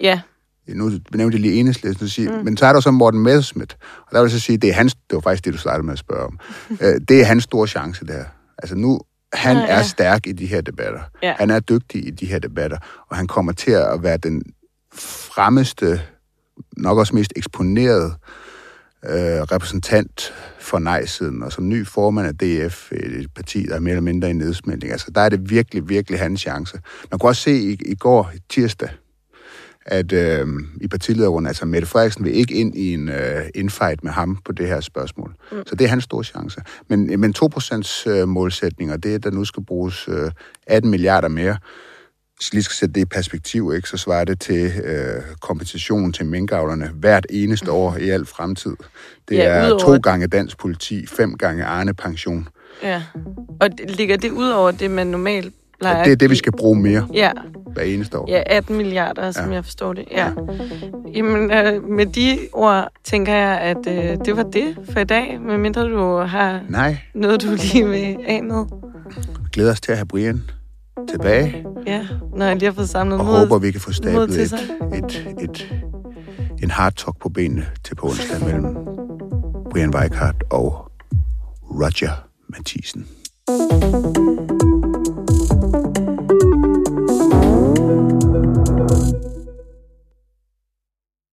[0.00, 0.20] Ja.
[0.68, 2.44] nu nævnte jeg lige enhedslisten, sige, mm.
[2.44, 3.76] men så er der så Morten Messerschmidt,
[4.06, 5.86] og der vil jeg så sige, det er hans, det var faktisk det, du startede
[5.86, 6.38] med at spørge om,
[6.82, 8.24] Øh, det er hans store chance der.
[8.58, 9.00] Altså nu,
[9.32, 11.00] han Ja, ja, er stærk i de her debatter.
[11.22, 11.34] Ja.
[11.38, 12.78] Han er dygtig i de her debatter,
[13.08, 14.42] og han kommer til at være den
[14.94, 16.00] fremmeste,
[16.76, 18.14] nok også mest eksponerede
[19.04, 23.92] øh, repræsentant for nej-siden, og som ny formand af DF, et parti, der er mere
[23.92, 24.92] eller mindre i nedsmeltning.
[24.92, 26.80] Altså, der er det virkelig, virkelig hans chance.
[27.10, 28.88] Man kunne også se i, i går, tirsdag,
[29.86, 30.46] at øh,
[30.80, 34.52] i partilederrunden, altså Mette Frederiksen vil ikke ind i en øh, infight med ham på
[34.52, 35.34] det her spørgsmål.
[35.52, 35.58] Mm.
[35.66, 36.60] Så det er hans store chance.
[36.88, 40.30] Men, men 2% øh, målsætninger, det er, der nu skal bruges øh,
[40.66, 41.56] 18 milliarder mere.
[42.36, 46.12] Hvis vi lige skal sætte det i perspektiv, ikke, så svarer det til øh, kompensation
[46.12, 48.76] til minkavlerne hvert eneste år i al fremtid.
[49.28, 52.48] Det Ja, er to gange dansk politi, fem gange Arne pension.
[52.82, 53.02] Ja.
[53.60, 56.52] Og ligger det ud over det, man normalt Og det er at det, vi skal
[56.52, 57.30] bruge mere Ja,
[57.72, 58.26] hver eneste år.
[58.28, 59.54] ja 18 milliarder, som Ja.
[59.54, 60.04] jeg forstår det.
[60.10, 60.30] Ja.
[61.14, 65.38] Jamen, øh, med de ord tænker jeg, at øh, det var det for i dag,
[65.40, 68.64] medmindre du har Nej, noget, du lige vil af med.
[69.52, 70.42] glæder os til at have Brian
[71.10, 71.64] tilbage.
[71.86, 72.06] Ja,
[72.36, 73.38] når jeg lige har fået samlet og mod.
[73.38, 74.52] håber, vi kan få stablet et,
[74.94, 75.74] et, et,
[76.62, 78.76] en hard talk på benene til på onsdag mellem
[79.70, 80.90] Brian Weikart og
[81.70, 83.06] Roger Mathisen.